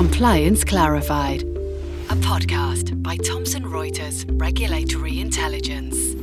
Compliance 0.00 0.64
Clarified, 0.64 1.42
a 1.42 2.16
podcast 2.24 3.02
by 3.02 3.18
Thomson 3.18 3.64
Reuters 3.64 4.24
Regulatory 4.40 5.20
Intelligence. 5.20 6.14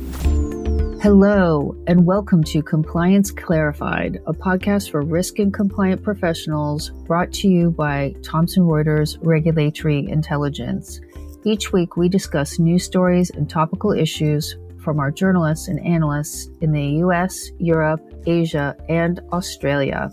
Hello, 1.00 1.76
and 1.86 2.04
welcome 2.04 2.42
to 2.42 2.60
Compliance 2.60 3.30
Clarified, 3.30 4.20
a 4.26 4.32
podcast 4.32 4.90
for 4.90 5.02
risk 5.02 5.38
and 5.38 5.54
compliant 5.54 6.02
professionals 6.02 6.90
brought 7.06 7.32
to 7.34 7.46
you 7.46 7.70
by 7.70 8.16
Thomson 8.24 8.64
Reuters 8.64 9.16
Regulatory 9.22 10.08
Intelligence. 10.08 11.00
Each 11.44 11.72
week, 11.72 11.96
we 11.96 12.08
discuss 12.08 12.58
news 12.58 12.82
stories 12.82 13.30
and 13.30 13.48
topical 13.48 13.92
issues 13.92 14.56
from 14.82 14.98
our 14.98 15.12
journalists 15.12 15.68
and 15.68 15.78
analysts 15.86 16.50
in 16.62 16.72
the 16.72 16.84
US, 17.04 17.52
Europe, 17.60 18.02
Asia, 18.26 18.76
and 18.88 19.20
Australia. 19.32 20.10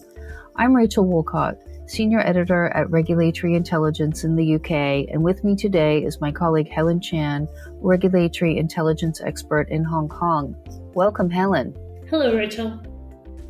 I'm 0.56 0.76
Rachel 0.76 1.08
Wolcott, 1.08 1.58
Senior 1.88 2.22
Editor 2.22 2.68
at 2.74 2.90
Regulatory 2.90 3.54
Intelligence 3.54 4.24
in 4.24 4.36
the 4.36 4.56
UK, 4.56 5.08
and 5.12 5.24
with 5.24 5.44
me 5.44 5.56
today 5.56 6.04
is 6.04 6.20
my 6.20 6.32
colleague 6.32 6.68
Helen 6.68 7.00
Chan, 7.00 7.48
Regulatory 7.74 8.58
Intelligence 8.58 9.22
Expert 9.22 9.70
in 9.70 9.84
Hong 9.84 10.10
Kong. 10.10 10.56
Welcome, 10.96 11.30
Helen. 11.30 11.76
Hello, 12.10 12.36
Rachel. 12.36 12.82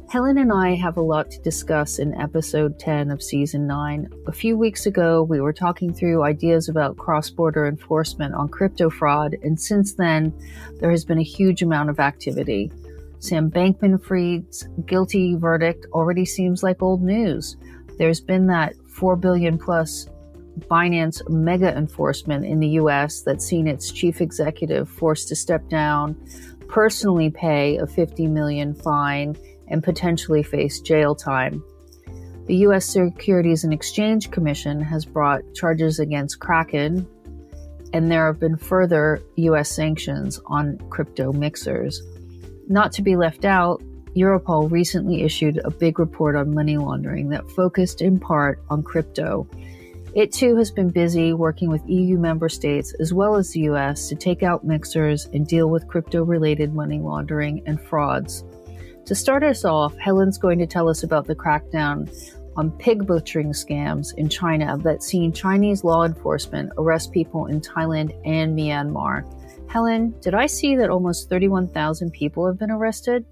Helen 0.09 0.37
and 0.37 0.51
I 0.51 0.75
have 0.75 0.97
a 0.97 1.01
lot 1.01 1.31
to 1.31 1.41
discuss 1.43 1.97
in 1.97 2.13
episode 2.19 2.77
10 2.77 3.09
of 3.09 3.23
season 3.23 3.65
9. 3.67 4.09
A 4.27 4.33
few 4.33 4.57
weeks 4.57 4.85
ago, 4.85 5.23
we 5.23 5.39
were 5.39 5.53
talking 5.53 5.93
through 5.93 6.23
ideas 6.23 6.67
about 6.67 6.97
cross 6.97 7.29
border 7.29 7.65
enforcement 7.65 8.35
on 8.35 8.49
crypto 8.49 8.89
fraud, 8.89 9.37
and 9.43 9.59
since 9.59 9.93
then, 9.93 10.33
there 10.81 10.91
has 10.91 11.05
been 11.05 11.19
a 11.19 11.23
huge 11.23 11.61
amount 11.61 11.89
of 11.89 12.01
activity. 12.01 12.69
Sam 13.19 13.49
Bankman 13.49 14.03
Fried's 14.03 14.67
guilty 14.85 15.35
verdict 15.35 15.87
already 15.93 16.25
seems 16.25 16.63
like 16.63 16.83
old 16.83 17.01
news. 17.01 17.55
There's 17.97 18.21
been 18.21 18.47
that 18.47 18.75
4 18.89 19.15
billion 19.15 19.57
plus 19.57 20.07
Binance 20.59 21.27
mega 21.29 21.75
enforcement 21.75 22.45
in 22.45 22.59
the 22.59 22.69
US 22.79 23.21
that's 23.21 23.45
seen 23.45 23.67
its 23.67 23.91
chief 23.91 24.21
executive 24.21 24.89
forced 24.89 25.27
to 25.29 25.35
step 25.35 25.67
down, 25.69 26.15
personally 26.67 27.29
pay 27.29 27.77
a 27.77 27.87
50 27.87 28.27
million 28.27 28.73
fine, 28.73 29.35
and 29.67 29.83
potentially 29.83 30.43
face 30.43 30.79
jail 30.79 31.15
time. 31.15 31.63
The 32.45 32.57
US 32.57 32.85
Securities 32.85 33.63
and 33.63 33.73
Exchange 33.73 34.31
Commission 34.31 34.79
has 34.79 35.03
brought 35.05 35.41
charges 35.53 35.99
against 35.99 36.39
Kraken, 36.39 37.07
and 37.91 38.11
there 38.11 38.27
have 38.27 38.39
been 38.39 38.57
further 38.57 39.21
US 39.35 39.69
sanctions 39.69 40.39
on 40.45 40.77
crypto 40.89 41.33
mixers. 41.33 42.01
Not 42.67 42.91
to 42.93 43.01
be 43.01 43.15
left 43.15 43.45
out, 43.45 43.81
Europol 44.15 44.71
recently 44.71 45.23
issued 45.23 45.59
a 45.63 45.71
big 45.71 45.99
report 45.99 46.35
on 46.35 46.53
money 46.53 46.77
laundering 46.77 47.29
that 47.29 47.49
focused 47.51 48.01
in 48.01 48.19
part 48.19 48.61
on 48.69 48.81
crypto. 48.81 49.47
It 50.15 50.31
too 50.31 50.55
has 50.55 50.71
been 50.71 50.89
busy 50.89 51.33
working 51.33 51.69
with 51.69 51.87
EU 51.89 52.17
member 52.17 52.47
states 52.47 52.93
as 53.01 53.13
well 53.13 53.35
as 53.35 53.51
the 53.51 53.61
US 53.61 54.07
to 54.07 54.15
take 54.15 54.43
out 54.43 54.63
mixers 54.63 55.25
and 55.33 55.45
deal 55.45 55.69
with 55.69 55.87
crypto 55.89 56.23
related 56.23 56.73
money 56.73 56.99
laundering 56.99 57.61
and 57.65 57.81
frauds. 57.81 58.45
To 59.05 59.13
start 59.13 59.43
us 59.43 59.65
off, 59.65 59.95
Helen's 59.97 60.37
going 60.37 60.59
to 60.59 60.65
tell 60.65 60.87
us 60.87 61.03
about 61.03 61.27
the 61.27 61.35
crackdown 61.35 62.09
on 62.55 62.71
pig 62.71 63.05
butchering 63.05 63.51
scams 63.51 64.13
in 64.15 64.29
China 64.29 64.77
that's 64.81 65.05
seen 65.05 65.33
Chinese 65.33 65.83
law 65.83 66.05
enforcement 66.05 66.71
arrest 66.77 67.11
people 67.11 67.47
in 67.47 67.59
Thailand 67.59 68.17
and 68.25 68.57
Myanmar. 68.57 69.29
Helen, 69.69 70.15
did 70.21 70.33
I 70.33 70.45
see 70.45 70.77
that 70.77 70.89
almost 70.89 71.29
31,000 71.29 72.11
people 72.11 72.47
have 72.47 72.57
been 72.57 72.71
arrested? 72.71 73.25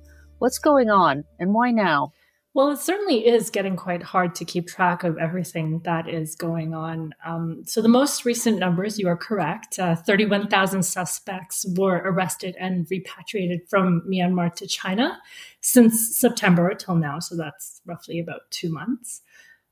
What's 0.43 0.59
going 0.59 0.89
on 0.89 1.23
and 1.39 1.53
why 1.53 1.71
now? 1.71 2.11
Well, 2.53 2.71
it 2.71 2.79
certainly 2.79 3.25
is 3.25 3.49
getting 3.49 3.77
quite 3.77 4.03
hard 4.03 4.35
to 4.35 4.43
keep 4.43 4.67
track 4.67 5.05
of 5.05 5.17
everything 5.17 5.79
that 5.85 6.09
is 6.09 6.35
going 6.35 6.73
on. 6.73 7.15
Um, 7.25 7.61
so, 7.65 7.81
the 7.81 7.87
most 7.87 8.25
recent 8.25 8.59
numbers, 8.59 8.99
you 8.99 9.07
are 9.07 9.15
correct 9.15 9.79
uh, 9.79 9.95
31,000 9.95 10.83
suspects 10.83 11.65
were 11.77 11.95
arrested 11.95 12.57
and 12.59 12.85
repatriated 12.91 13.61
from 13.69 14.01
Myanmar 14.05 14.53
to 14.55 14.67
China 14.67 15.17
since 15.61 16.17
September 16.17 16.73
till 16.75 16.95
now. 16.95 17.19
So, 17.19 17.37
that's 17.37 17.79
roughly 17.85 18.19
about 18.19 18.41
two 18.49 18.69
months. 18.69 19.21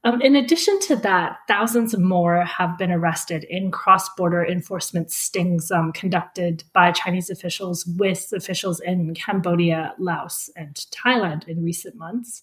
Um, 0.04 0.20
in 0.22 0.36
addition 0.36 0.80
to 0.82 0.96
that, 0.98 1.38
thousands 1.48 1.96
more 1.96 2.44
have 2.44 2.76
been 2.78 2.92
arrested 2.92 3.44
in 3.44 3.70
cross 3.70 4.10
border 4.16 4.44
enforcement 4.44 5.12
stings 5.12 5.70
um, 5.70 5.92
conducted 5.92 6.64
by 6.74 6.92
Chinese 6.92 7.30
officials 7.30 7.86
with 7.86 8.34
officials 8.34 8.80
in 8.80 9.14
Cambodia, 9.14 9.94
Laos, 10.00 10.50
and 10.56 10.76
Thailand 10.92 11.48
in 11.48 11.64
recent 11.64 11.96
months. 11.96 12.42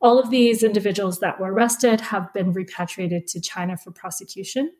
All 0.00 0.18
of 0.18 0.30
these 0.30 0.62
individuals 0.62 1.20
that 1.20 1.40
were 1.40 1.52
arrested 1.52 2.00
have 2.00 2.32
been 2.34 2.52
repatriated 2.52 3.26
to 3.28 3.40
China 3.40 3.78
for 3.78 3.90
prosecution. 3.90 4.70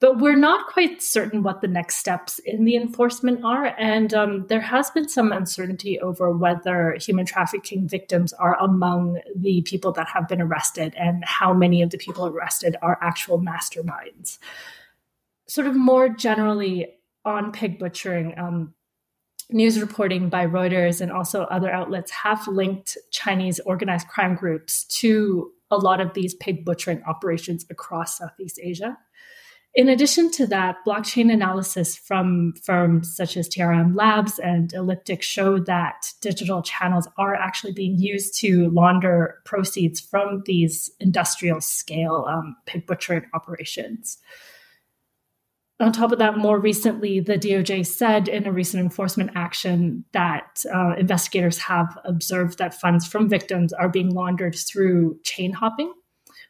But 0.00 0.18
we're 0.18 0.36
not 0.36 0.68
quite 0.68 1.02
certain 1.02 1.42
what 1.42 1.60
the 1.60 1.66
next 1.66 1.96
steps 1.96 2.38
in 2.40 2.64
the 2.64 2.76
enforcement 2.76 3.44
are. 3.44 3.74
And 3.78 4.14
um, 4.14 4.46
there 4.46 4.60
has 4.60 4.90
been 4.90 5.08
some 5.08 5.32
uncertainty 5.32 5.98
over 5.98 6.30
whether 6.30 6.96
human 7.00 7.26
trafficking 7.26 7.88
victims 7.88 8.32
are 8.32 8.56
among 8.60 9.20
the 9.34 9.62
people 9.62 9.90
that 9.92 10.08
have 10.14 10.28
been 10.28 10.40
arrested 10.40 10.94
and 10.96 11.24
how 11.24 11.52
many 11.52 11.82
of 11.82 11.90
the 11.90 11.98
people 11.98 12.26
arrested 12.26 12.76
are 12.80 12.98
actual 13.02 13.40
masterminds. 13.40 14.38
Sort 15.48 15.66
of 15.66 15.74
more 15.74 16.08
generally 16.08 16.94
on 17.24 17.50
pig 17.50 17.80
butchering, 17.80 18.38
um, 18.38 18.74
news 19.50 19.80
reporting 19.80 20.28
by 20.28 20.46
Reuters 20.46 21.00
and 21.00 21.10
also 21.10 21.42
other 21.44 21.70
outlets 21.70 22.10
have 22.10 22.46
linked 22.46 22.96
Chinese 23.10 23.58
organized 23.60 24.06
crime 24.08 24.34
groups 24.34 24.84
to 24.84 25.50
a 25.70 25.76
lot 25.76 26.00
of 26.00 26.14
these 26.14 26.34
pig 26.34 26.64
butchering 26.64 27.02
operations 27.06 27.64
across 27.70 28.18
Southeast 28.18 28.60
Asia. 28.62 28.96
In 29.78 29.88
addition 29.88 30.32
to 30.32 30.46
that, 30.48 30.78
blockchain 30.84 31.32
analysis 31.32 31.94
from 31.94 32.54
firms 32.64 33.14
such 33.14 33.36
as 33.36 33.48
TRM 33.48 33.94
Labs 33.94 34.40
and 34.40 34.72
Elliptic 34.72 35.22
show 35.22 35.60
that 35.60 36.14
digital 36.20 36.62
channels 36.62 37.06
are 37.16 37.36
actually 37.36 37.74
being 37.74 37.96
used 37.96 38.36
to 38.40 38.70
launder 38.70 39.36
proceeds 39.44 40.00
from 40.00 40.42
these 40.46 40.90
industrial 40.98 41.60
scale 41.60 42.26
um, 42.28 42.56
pig 42.66 42.88
butchering 42.88 43.26
operations. 43.34 44.18
On 45.78 45.92
top 45.92 46.10
of 46.10 46.18
that, 46.18 46.36
more 46.36 46.58
recently, 46.58 47.20
the 47.20 47.38
DOJ 47.38 47.86
said 47.86 48.26
in 48.26 48.48
a 48.48 48.52
recent 48.52 48.82
enforcement 48.82 49.30
action 49.36 50.04
that 50.10 50.64
uh, 50.74 50.96
investigators 50.98 51.58
have 51.58 51.96
observed 52.04 52.58
that 52.58 52.74
funds 52.74 53.06
from 53.06 53.28
victims 53.28 53.72
are 53.72 53.88
being 53.88 54.12
laundered 54.12 54.56
through 54.56 55.20
chain 55.22 55.52
hopping 55.52 55.92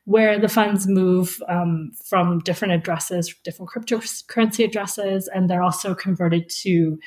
where 0.08 0.40
the 0.40 0.48
funds 0.48 0.86
move 0.86 1.42
um, 1.48 1.92
from 2.02 2.38
different 2.38 2.72
addresses, 2.72 3.34
different 3.44 3.70
cryptocurrency 3.70 4.64
addresses, 4.64 5.28
and 5.28 5.50
they're 5.50 5.62
also 5.62 5.94
converted 5.94 6.48
to 6.48 6.98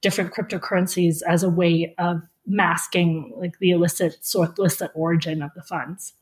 different 0.00 0.34
cryptocurrencies 0.34 1.22
as 1.22 1.44
a 1.44 1.48
way 1.48 1.94
of 1.98 2.20
masking 2.46 3.32
like 3.36 3.56
the 3.60 3.70
illicit 3.70 4.24
sort 4.24 4.58
illicit 4.58 4.90
origin 4.96 5.40
of 5.40 5.52
the 5.54 5.62
funds. 5.62 6.14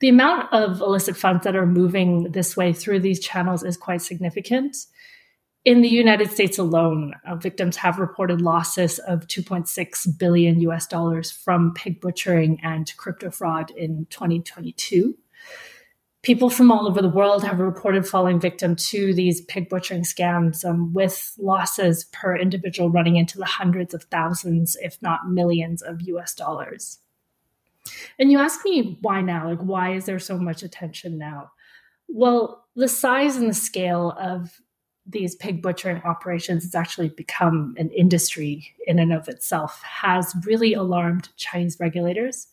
The 0.00 0.08
amount 0.08 0.50
of 0.50 0.80
illicit 0.80 1.14
funds 1.14 1.44
that 1.44 1.56
are 1.56 1.66
moving 1.66 2.32
this 2.32 2.56
way 2.56 2.72
through 2.72 3.00
these 3.00 3.20
channels 3.20 3.62
is 3.62 3.76
quite 3.76 4.00
significant. 4.00 4.78
In 5.64 5.80
the 5.80 5.88
United 5.88 6.28
States 6.32 6.58
alone, 6.58 7.14
uh, 7.24 7.36
victims 7.36 7.76
have 7.76 8.00
reported 8.00 8.40
losses 8.40 8.98
of 8.98 9.28
2.6 9.28 10.18
billion 10.18 10.60
US 10.62 10.88
dollars 10.88 11.30
from 11.30 11.72
pig 11.74 12.00
butchering 12.00 12.58
and 12.64 12.92
crypto 12.96 13.30
fraud 13.30 13.70
in 13.70 14.06
2022. 14.10 15.16
People 16.22 16.50
from 16.50 16.72
all 16.72 16.88
over 16.88 17.00
the 17.00 17.08
world 17.08 17.44
have 17.44 17.60
reported 17.60 18.06
falling 18.06 18.40
victim 18.40 18.74
to 18.74 19.14
these 19.14 19.40
pig 19.42 19.68
butchering 19.68 20.02
scams 20.02 20.64
um, 20.64 20.92
with 20.92 21.32
losses 21.38 22.06
per 22.06 22.36
individual 22.36 22.90
running 22.90 23.14
into 23.14 23.38
the 23.38 23.44
hundreds 23.44 23.94
of 23.94 24.02
thousands, 24.04 24.76
if 24.80 25.00
not 25.00 25.30
millions 25.30 25.80
of 25.80 26.02
US 26.02 26.34
dollars. 26.34 26.98
And 28.18 28.32
you 28.32 28.40
ask 28.40 28.64
me 28.64 28.98
why 29.00 29.20
now? 29.20 29.48
Like, 29.48 29.60
why 29.60 29.94
is 29.94 30.06
there 30.06 30.18
so 30.18 30.38
much 30.38 30.64
attention 30.64 31.18
now? 31.18 31.52
Well, 32.08 32.66
the 32.74 32.88
size 32.88 33.36
and 33.36 33.48
the 33.48 33.54
scale 33.54 34.12
of 34.18 34.60
these 35.06 35.34
pig 35.34 35.62
butchering 35.62 36.00
operations 36.04 36.62
has 36.62 36.74
actually 36.74 37.08
become 37.08 37.74
an 37.76 37.90
industry 37.90 38.74
in 38.86 38.98
and 38.98 39.12
of 39.12 39.28
itself 39.28 39.82
has 39.82 40.34
really 40.46 40.74
alarmed 40.74 41.28
Chinese 41.36 41.76
regulators. 41.80 42.48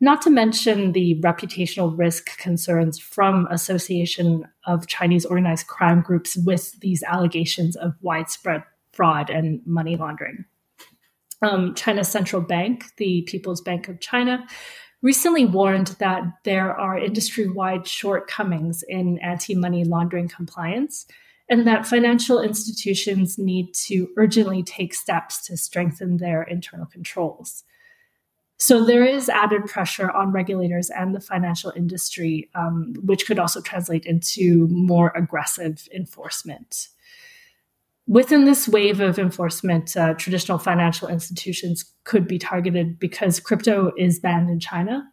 Not 0.00 0.20
to 0.22 0.30
mention 0.30 0.92
the 0.92 1.20
reputational 1.22 1.96
risk 1.96 2.36
concerns 2.36 2.98
from 2.98 3.46
association 3.50 4.46
of 4.66 4.88
Chinese 4.88 5.24
organized 5.24 5.68
crime 5.68 6.02
groups 6.02 6.36
with 6.36 6.78
these 6.80 7.02
allegations 7.04 7.76
of 7.76 7.94
widespread 8.02 8.64
fraud 8.92 9.30
and 9.30 9.60
money 9.64 9.96
laundering. 9.96 10.44
Um, 11.42 11.74
China's 11.74 12.08
central 12.08 12.42
bank, 12.42 12.86
the 12.96 13.22
People's 13.22 13.60
Bank 13.60 13.88
of 13.88 14.00
China, 14.00 14.46
recently 15.02 15.44
warned 15.44 15.88
that 15.98 16.22
there 16.44 16.72
are 16.74 16.98
industry 16.98 17.48
wide 17.48 17.86
shortcomings 17.86 18.82
in 18.88 19.18
anti 19.18 19.54
money 19.54 19.84
laundering 19.84 20.28
compliance 20.28 21.06
and 21.48 21.66
that 21.66 21.86
financial 21.86 22.40
institutions 22.40 23.38
need 23.38 23.72
to 23.74 24.08
urgently 24.16 24.62
take 24.62 24.94
steps 24.94 25.44
to 25.46 25.56
strengthen 25.56 26.16
their 26.16 26.42
internal 26.42 26.86
controls. 26.86 27.64
So 28.56 28.84
there 28.84 29.04
is 29.04 29.28
added 29.28 29.66
pressure 29.66 30.10
on 30.10 30.32
regulators 30.32 30.88
and 30.88 31.14
the 31.14 31.20
financial 31.20 31.72
industry, 31.76 32.50
um, 32.54 32.94
which 33.02 33.26
could 33.26 33.38
also 33.38 33.60
translate 33.60 34.06
into 34.06 34.68
more 34.68 35.12
aggressive 35.14 35.86
enforcement. 35.94 36.88
Within 38.06 38.44
this 38.44 38.68
wave 38.68 39.00
of 39.00 39.18
enforcement, 39.18 39.96
uh, 39.96 40.14
traditional 40.14 40.58
financial 40.58 41.08
institutions 41.08 41.84
could 42.04 42.28
be 42.28 42.38
targeted 42.38 42.98
because 42.98 43.40
crypto 43.40 43.92
is 43.98 44.20
banned 44.20 44.50
in 44.50 44.60
China. 44.60 45.10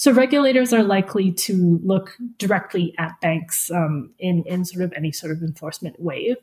So 0.00 0.12
regulators 0.12 0.72
are 0.72 0.82
likely 0.82 1.30
to 1.30 1.78
look 1.84 2.16
directly 2.38 2.94
at 2.96 3.20
banks 3.20 3.70
um, 3.70 4.14
in, 4.18 4.44
in 4.46 4.64
sort 4.64 4.82
of 4.82 4.94
any 4.96 5.12
sort 5.12 5.30
of 5.30 5.42
enforcement 5.42 6.00
wave. 6.00 6.36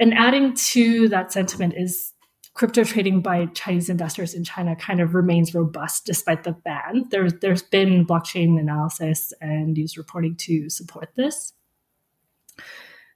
And 0.00 0.12
adding 0.12 0.54
to 0.54 1.08
that 1.10 1.30
sentiment 1.30 1.74
is 1.76 2.14
crypto 2.54 2.82
trading 2.82 3.20
by 3.20 3.46
Chinese 3.54 3.88
investors 3.88 4.34
in 4.34 4.42
China 4.42 4.74
kind 4.74 5.00
of 5.00 5.14
remains 5.14 5.54
robust 5.54 6.04
despite 6.04 6.42
the 6.42 6.50
ban. 6.50 7.04
There's 7.12 7.34
there's 7.34 7.62
been 7.62 8.04
blockchain 8.04 8.58
analysis 8.58 9.32
and 9.40 9.74
news 9.74 9.96
reporting 9.96 10.34
to 10.38 10.68
support 10.68 11.10
this. 11.14 11.52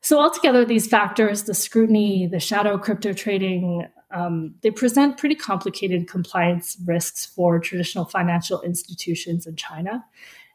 So 0.00 0.20
altogether, 0.20 0.64
these 0.64 0.86
factors, 0.86 1.44
the 1.44 1.54
scrutiny, 1.54 2.26
the 2.26 2.40
shadow 2.40 2.78
crypto 2.78 3.12
trading, 3.12 3.86
um, 4.10 4.54
they 4.62 4.70
present 4.70 5.18
pretty 5.18 5.34
complicated 5.34 6.08
compliance 6.08 6.76
risks 6.86 7.26
for 7.26 7.58
traditional 7.58 8.04
financial 8.04 8.62
institutions 8.62 9.46
in 9.46 9.56
China, 9.56 10.04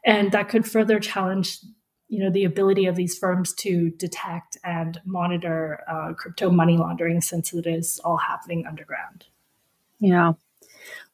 and 0.04 0.32
that 0.32 0.48
could 0.48 0.66
further 0.66 0.98
challenge, 0.98 1.58
you 2.08 2.18
know, 2.18 2.30
the 2.30 2.44
ability 2.44 2.86
of 2.86 2.96
these 2.96 3.16
firms 3.16 3.52
to 3.54 3.90
detect 3.90 4.56
and 4.64 5.00
monitor 5.04 5.84
uh, 5.88 6.14
crypto 6.14 6.50
money 6.50 6.76
laundering, 6.76 7.20
since 7.20 7.52
it 7.52 7.66
is 7.66 8.00
all 8.04 8.16
happening 8.16 8.66
underground. 8.66 9.26
Yeah, 10.00 10.32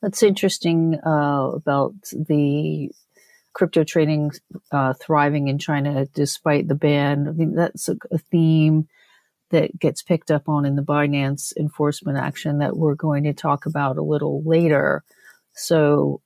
that's 0.01 0.23
interesting 0.23 0.99
uh, 1.05 1.51
about 1.55 1.95
the 2.13 2.91
crypto 3.53 3.85
trading 3.85 4.31
uh, 4.73 4.95
thriving 4.95 5.49
in 5.49 5.59
China 5.59 6.07
despite 6.07 6.69
the 6.69 6.75
ban. 6.75 7.29
I 7.29 7.33
mean, 7.33 7.55
that's 7.55 7.89
a, 7.89 7.97
a, 8.11 8.19
theme 8.19 8.89
that 9.51 9.79
gets 9.79 10.03
picked 10.03 10.31
up 10.31 10.49
on 10.49 10.65
in 10.65 10.77
the 10.77 10.83
Binance 10.83 11.53
enforcement 11.57 12.19
action 12.19 12.59
that 12.59 12.77
we're 12.77 12.95
going 12.95 13.25
to 13.25 13.33
talk 13.33 13.67
about 13.67 13.97
a 13.97 14.03
little 14.03 14.43
later. 14.45 15.03
So, 15.55 16.21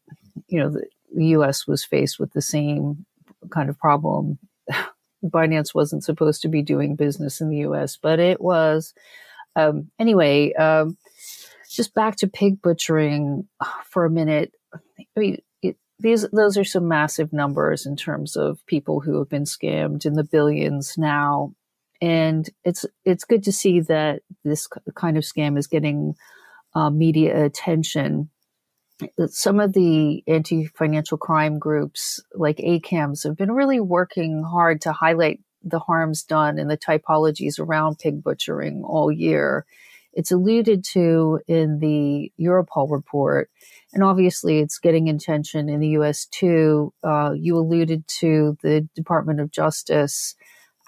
you 0.49 0.59
know, 0.59 0.71
the, 0.71 0.87
the 1.15 1.27
U.S. 1.29 1.67
was 1.67 1.85
faced 1.85 2.19
with 2.19 2.33
the 2.33 2.43
same 2.43 3.07
kind 3.51 3.71
of 3.71 3.79
problem. 3.79 4.39
Binance 5.25 5.75
wasn't 5.75 6.05
supposed 6.05 6.43
to 6.43 6.49
be 6.49 6.61
doing 6.61 6.97
business 6.97 7.41
in 7.41 7.49
the 7.49 7.59
U.S., 7.59 7.97
but 7.97 8.21
it 8.21 8.41
was. 8.41 8.93
Um, 9.57 9.91
anyway, 9.99 10.53
um, 10.53 10.99
just 11.71 11.95
back 11.95 12.17
to 12.17 12.27
pig 12.27 12.61
butchering 12.61 13.49
for 13.91 14.05
a 14.05 14.11
minute. 14.11 14.53
I 14.75 15.21
mean, 15.21 15.39
these 15.99 16.29
those 16.31 16.57
are 16.57 16.65
some 16.65 16.89
massive 16.89 17.33
numbers 17.33 17.87
in 17.87 17.97
terms 17.97 18.37
of 18.37 18.65
people 18.67 19.01
who 19.01 19.19
have 19.19 19.29
been 19.29 19.45
scammed 19.45 20.05
in 20.05 20.15
the 20.15 20.25
billions 20.25 20.97
now 20.99 21.53
and 22.01 22.51
it's 22.65 22.85
it's 23.05 23.25
good 23.25 23.45
to 23.45 23.53
see 23.53 23.81
that 23.81 24.23
this 24.45 24.69
kind 24.95 25.17
of 25.17 25.25
scam 25.25 25.57
is 25.57 25.67
getting 25.67 26.15
uh, 26.75 26.91
media 26.91 27.45
attention 27.45 28.29
some 29.27 29.59
of 29.59 29.73
the 29.73 30.23
anti-financial 30.27 31.19
crime 31.19 31.59
groups 31.59 32.21
like 32.35 32.59
ACAMS 32.59 33.25
have 33.25 33.37
been 33.37 33.53
really 33.53 33.81
working 33.81 34.45
hard 34.45 34.81
to 34.83 34.93
highlight 34.93 35.41
the 35.63 35.81
harms 35.81 36.23
done 36.23 36.59
and 36.59 36.71
the 36.71 36.77
typologies 36.77 37.59
around 37.59 37.99
pig 37.99 38.23
butchering 38.23 38.85
all 38.85 39.11
year. 39.11 39.65
It's 40.13 40.31
alluded 40.31 40.85
to 40.93 41.41
in 41.49 41.81
the 41.81 42.31
Europol 42.39 42.91
report, 42.91 43.51
and 43.95 44.03
obviously 44.03 44.59
it's 44.59 44.79
getting 44.79 45.09
attention 45.09 45.69
in 45.69 45.81
the 45.81 45.91
US 45.91 46.27
too. 46.27 46.93
Uh, 47.03 47.33
you 47.37 47.57
alluded 47.57 48.07
to 48.19 48.57
the 48.63 48.89
Department 48.95 49.41
of 49.41 49.51
Justice 49.51 50.35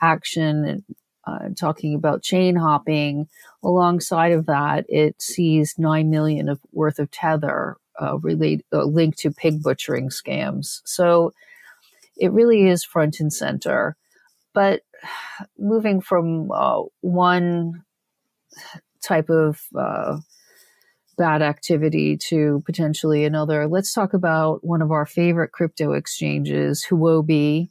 action 0.03 0.85
uh, 1.27 1.49
talking 1.59 1.95
about 1.95 2.23
chain 2.23 2.57
hopping. 2.57 3.29
Alongside 3.65 4.33
of 4.33 4.47
that, 4.47 4.85
it 4.89 5.21
seized 5.21 5.79
nine 5.79 6.11
million 6.11 6.49
of 6.49 6.61
worth 6.73 6.99
of 6.99 7.11
tether 7.11 7.77
uh, 8.01 8.19
relate, 8.19 8.65
uh, 8.73 8.85
linked 8.85 9.19
to 9.19 9.31
pig 9.31 9.63
butchering 9.63 10.09
scams. 10.09 10.81
So 10.85 11.33
it 12.17 12.33
really 12.33 12.69
is 12.69 12.85
front 12.85 13.21
and 13.21 13.33
center. 13.33 13.97
But 14.53 14.83
moving 15.59 16.01
from 16.01 16.51
uh, 16.53 16.83
one 17.01 17.85
type 19.03 19.31
of 19.31 19.61
uh, 19.77 20.19
bad 21.17 21.43
activity 21.43 22.17
to 22.29 22.63
potentially 22.67 23.25
another. 23.25 23.67
Let's 23.67 23.93
talk 23.93 24.15
about 24.15 24.65
one 24.65 24.83
of 24.83 24.91
our 24.91 25.07
favorite 25.07 25.53
crypto 25.53 25.93
exchanges, 25.93 26.87
Huobi 26.89 27.69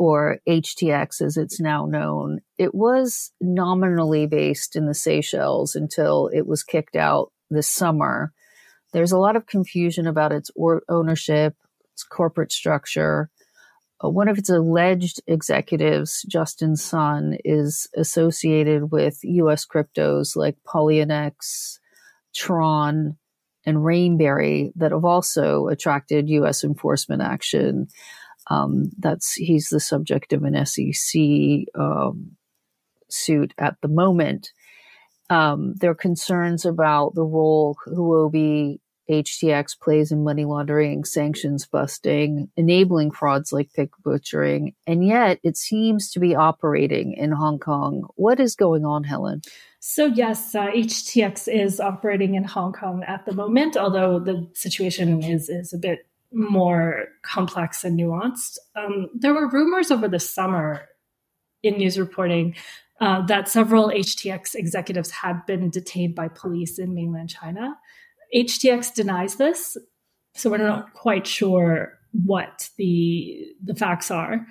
or 0.00 0.38
HTX 0.48 1.20
as 1.20 1.36
it's 1.36 1.60
now 1.60 1.84
known. 1.84 2.40
It 2.56 2.74
was 2.74 3.32
nominally 3.38 4.26
based 4.26 4.74
in 4.74 4.86
the 4.86 4.94
Seychelles 4.94 5.76
until 5.76 6.30
it 6.32 6.46
was 6.46 6.62
kicked 6.62 6.96
out 6.96 7.32
this 7.50 7.68
summer. 7.68 8.32
There's 8.92 9.12
a 9.12 9.18
lot 9.18 9.36
of 9.36 9.46
confusion 9.46 10.06
about 10.06 10.32
its 10.32 10.50
ownership, 10.88 11.54
its 11.92 12.02
corporate 12.02 12.50
structure. 12.50 13.28
Uh, 14.02 14.08
one 14.08 14.28
of 14.28 14.38
its 14.38 14.48
alleged 14.48 15.20
executives, 15.26 16.24
Justin 16.26 16.76
Sun, 16.76 17.36
is 17.44 17.86
associated 17.94 18.90
with 18.90 19.18
US 19.22 19.66
cryptos 19.66 20.34
like 20.34 20.56
Poloniex, 20.66 21.78
Tron, 22.34 23.16
and 23.66 23.78
Rainberry 23.78 24.72
that 24.76 24.92
have 24.92 25.04
also 25.04 25.68
attracted 25.68 26.28
U.S. 26.28 26.64
enforcement 26.64 27.22
action. 27.22 27.88
Um, 28.48 28.90
that's 28.98 29.34
he's 29.34 29.68
the 29.68 29.80
subject 29.80 30.32
of 30.32 30.44
an 30.44 30.64
SEC 30.66 31.20
um, 31.78 32.36
suit 33.08 33.54
at 33.58 33.76
the 33.82 33.88
moment. 33.88 34.52
Um, 35.28 35.74
there 35.76 35.90
are 35.90 35.94
concerns 35.94 36.64
about 36.64 37.14
the 37.14 37.22
role 37.22 37.76
Huobi 37.86 38.80
HTX 39.10 39.78
plays 39.78 40.12
in 40.12 40.22
money 40.22 40.44
laundering, 40.44 41.04
sanctions 41.04 41.66
busting, 41.66 42.48
enabling 42.56 43.10
frauds 43.10 43.52
like 43.52 43.72
pig 43.74 43.90
butchering, 44.04 44.74
and 44.86 45.06
yet 45.06 45.40
it 45.42 45.56
seems 45.56 46.10
to 46.12 46.20
be 46.20 46.34
operating 46.34 47.14
in 47.14 47.32
Hong 47.32 47.58
Kong. 47.58 48.08
What 48.14 48.38
is 48.38 48.54
going 48.54 48.84
on, 48.84 49.04
Helen? 49.04 49.42
So, 49.80 50.06
yes, 50.06 50.54
uh, 50.54 50.66
HTX 50.68 51.52
is 51.52 51.80
operating 51.80 52.34
in 52.34 52.44
Hong 52.44 52.72
Kong 52.72 53.02
at 53.06 53.26
the 53.26 53.32
moment, 53.32 53.76
although 53.76 54.18
the 54.18 54.48
situation 54.54 55.22
is, 55.22 55.48
is 55.48 55.72
a 55.72 55.78
bit 55.78 56.06
more 56.32 57.06
complex 57.22 57.82
and 57.82 57.98
nuanced. 57.98 58.58
Um, 58.76 59.08
there 59.14 59.34
were 59.34 59.48
rumors 59.48 59.90
over 59.90 60.06
the 60.06 60.20
summer 60.20 60.86
in 61.62 61.78
news 61.78 61.98
reporting 61.98 62.54
uh, 63.00 63.24
that 63.26 63.48
several 63.48 63.88
HTX 63.88 64.54
executives 64.54 65.10
had 65.10 65.44
been 65.46 65.70
detained 65.70 66.14
by 66.14 66.28
police 66.28 66.78
in 66.78 66.94
mainland 66.94 67.30
China. 67.30 67.76
HTX 68.34 68.94
denies 68.94 69.36
this, 69.36 69.76
so 70.34 70.50
we're 70.50 70.58
not 70.58 70.92
quite 70.94 71.26
sure 71.26 71.98
what 72.12 72.68
the 72.76 73.46
the 73.62 73.74
facts 73.74 74.10
are. 74.10 74.46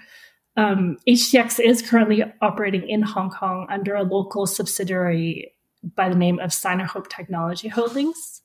Um, 0.58 0.98
HTX 1.08 1.60
is 1.60 1.82
currently 1.82 2.24
operating 2.42 2.88
in 2.88 3.02
Hong 3.02 3.30
Kong 3.30 3.68
under 3.70 3.96
a 3.96 4.04
local 4.04 4.46
subsidiary 4.46 5.54
by 5.96 6.10
the 6.10 6.16
name 6.16 6.40
of 6.40 6.52
Sinohope 6.52 7.10
Technology 7.10 7.70
Holdings. 7.70 8.39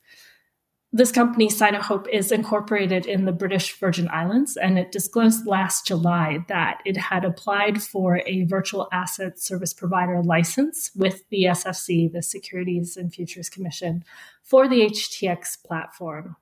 This 0.96 1.10
company, 1.10 1.48
Sinohope, 1.48 2.08
is 2.08 2.30
incorporated 2.30 3.04
in 3.04 3.24
the 3.24 3.32
British 3.32 3.76
Virgin 3.80 4.08
Islands, 4.12 4.56
and 4.56 4.78
it 4.78 4.92
disclosed 4.92 5.44
last 5.44 5.88
July 5.88 6.44
that 6.46 6.82
it 6.84 6.96
had 6.96 7.24
applied 7.24 7.82
for 7.82 8.22
a 8.24 8.44
virtual 8.44 8.86
asset 8.92 9.40
service 9.40 9.74
provider 9.74 10.22
license 10.22 10.92
with 10.94 11.28
the 11.30 11.46
SFC, 11.46 12.12
the 12.12 12.22
Securities 12.22 12.96
and 12.96 13.12
Futures 13.12 13.50
Commission, 13.50 14.04
for 14.44 14.68
the 14.68 14.82
HTX 14.82 15.60
platform. 15.64 16.36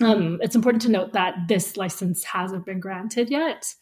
Um, 0.00 0.38
it's 0.40 0.56
important 0.56 0.80
to 0.84 0.90
note 0.90 1.12
that 1.12 1.34
this 1.46 1.76
license 1.76 2.24
hasn't 2.24 2.64
been 2.64 2.80
granted 2.80 3.28
yet. 3.28 3.74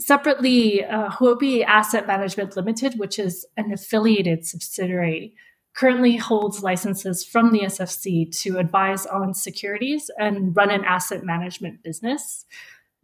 Separately, 0.00 0.82
uh, 0.82 1.10
Huobi 1.10 1.62
Asset 1.62 2.06
Management 2.06 2.56
Limited, 2.56 2.98
which 2.98 3.18
is 3.18 3.44
an 3.58 3.70
affiliated 3.70 4.46
subsidiary, 4.46 5.34
currently 5.78 6.16
holds 6.16 6.60
licenses 6.60 7.24
from 7.24 7.52
the 7.52 7.60
SFC 7.60 8.28
to 8.42 8.58
advise 8.58 9.06
on 9.06 9.32
securities 9.32 10.10
and 10.18 10.56
run 10.56 10.70
an 10.70 10.84
asset 10.84 11.22
management 11.22 11.84
business. 11.84 12.44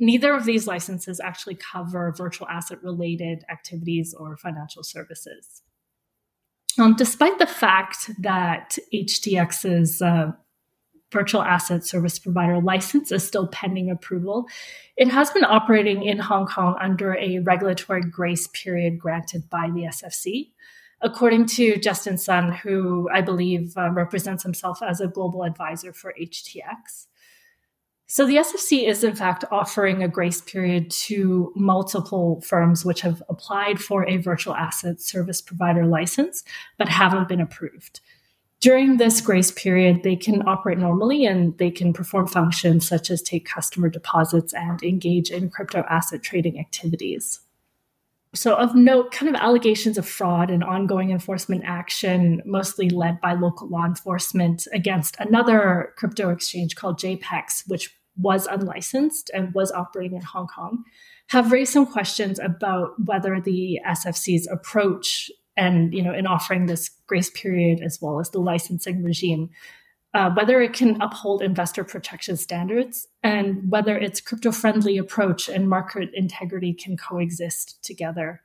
Neither 0.00 0.34
of 0.34 0.44
these 0.44 0.66
licenses 0.66 1.20
actually 1.20 1.54
cover 1.54 2.12
virtual 2.18 2.48
asset 2.48 2.82
related 2.82 3.44
activities 3.48 4.12
or 4.12 4.36
financial 4.36 4.82
services. 4.82 5.62
Um, 6.76 6.96
despite 6.96 7.38
the 7.38 7.46
fact 7.46 8.10
that 8.18 8.76
HTX's 8.92 10.02
uh, 10.02 10.32
virtual 11.12 11.42
asset 11.42 11.86
service 11.86 12.18
provider 12.18 12.60
license 12.60 13.12
is 13.12 13.24
still 13.24 13.46
pending 13.46 13.88
approval. 13.88 14.48
It 14.96 15.06
has 15.06 15.30
been 15.30 15.44
operating 15.44 16.02
in 16.02 16.18
Hong 16.18 16.46
Kong 16.46 16.76
under 16.80 17.14
a 17.14 17.38
regulatory 17.38 18.02
grace 18.02 18.48
period 18.48 18.98
granted 18.98 19.48
by 19.48 19.70
the 19.72 19.82
SFC. 19.82 20.48
According 21.04 21.44
to 21.46 21.76
Justin 21.76 22.16
Sun, 22.16 22.50
who 22.50 23.08
I 23.12 23.20
believe 23.20 23.76
uh, 23.76 23.90
represents 23.90 24.42
himself 24.42 24.82
as 24.82 25.00
a 25.00 25.06
global 25.06 25.44
advisor 25.44 25.92
for 25.92 26.14
HTX. 26.18 27.06
So 28.06 28.26
the 28.26 28.36
SFC 28.36 28.88
is 28.88 29.04
in 29.04 29.14
fact 29.14 29.44
offering 29.50 30.02
a 30.02 30.08
grace 30.08 30.40
period 30.40 30.90
to 30.90 31.52
multiple 31.56 32.40
firms 32.40 32.84
which 32.84 33.02
have 33.02 33.22
applied 33.28 33.80
for 33.80 34.08
a 34.08 34.16
virtual 34.16 34.54
asset 34.54 35.00
service 35.00 35.40
provider 35.40 35.86
license 35.86 36.42
but 36.78 36.88
haven't 36.88 37.28
been 37.28 37.40
approved. 37.40 38.00
During 38.60 38.96
this 38.96 39.20
grace 39.20 39.50
period, 39.50 40.04
they 40.04 40.16
can 40.16 40.46
operate 40.48 40.78
normally 40.78 41.26
and 41.26 41.56
they 41.58 41.70
can 41.70 41.92
perform 41.92 42.28
functions 42.28 42.88
such 42.88 43.10
as 43.10 43.20
take 43.20 43.46
customer 43.46 43.90
deposits 43.90 44.54
and 44.54 44.82
engage 44.82 45.30
in 45.30 45.50
crypto 45.50 45.84
asset 45.90 46.22
trading 46.22 46.58
activities. 46.58 47.40
So, 48.34 48.56
of 48.56 48.74
note, 48.74 49.12
kind 49.12 49.34
of 49.34 49.40
allegations 49.40 49.96
of 49.96 50.08
fraud 50.08 50.50
and 50.50 50.64
ongoing 50.64 51.10
enforcement 51.10 51.62
action, 51.64 52.42
mostly 52.44 52.90
led 52.90 53.20
by 53.20 53.34
local 53.34 53.68
law 53.68 53.84
enforcement 53.84 54.66
against 54.72 55.16
another 55.20 55.92
crypto 55.96 56.30
exchange 56.30 56.74
called 56.74 56.98
JPEX, 56.98 57.68
which 57.68 57.96
was 58.16 58.46
unlicensed 58.46 59.30
and 59.32 59.54
was 59.54 59.70
operating 59.70 60.16
in 60.16 60.22
Hong 60.22 60.48
Kong, 60.48 60.84
have 61.28 61.52
raised 61.52 61.72
some 61.72 61.86
questions 61.86 62.38
about 62.38 62.90
whether 63.04 63.40
the 63.40 63.80
SFC's 63.86 64.48
approach 64.48 65.30
and, 65.56 65.94
you 65.94 66.02
know, 66.02 66.12
in 66.12 66.26
offering 66.26 66.66
this 66.66 66.90
grace 67.06 67.30
period 67.30 67.80
as 67.82 67.98
well 68.02 68.18
as 68.18 68.30
the 68.30 68.40
licensing 68.40 69.02
regime 69.04 69.50
uh, 70.14 70.30
whether 70.30 70.60
it 70.60 70.72
can 70.72 71.00
uphold 71.02 71.42
investor 71.42 71.82
protection 71.82 72.36
standards 72.36 73.08
and 73.22 73.68
whether 73.70 73.98
its 73.98 74.20
crypto 74.20 74.52
friendly 74.52 74.96
approach 74.96 75.48
and 75.48 75.68
market 75.68 76.08
integrity 76.14 76.72
can 76.72 76.96
coexist 76.96 77.82
together. 77.84 78.40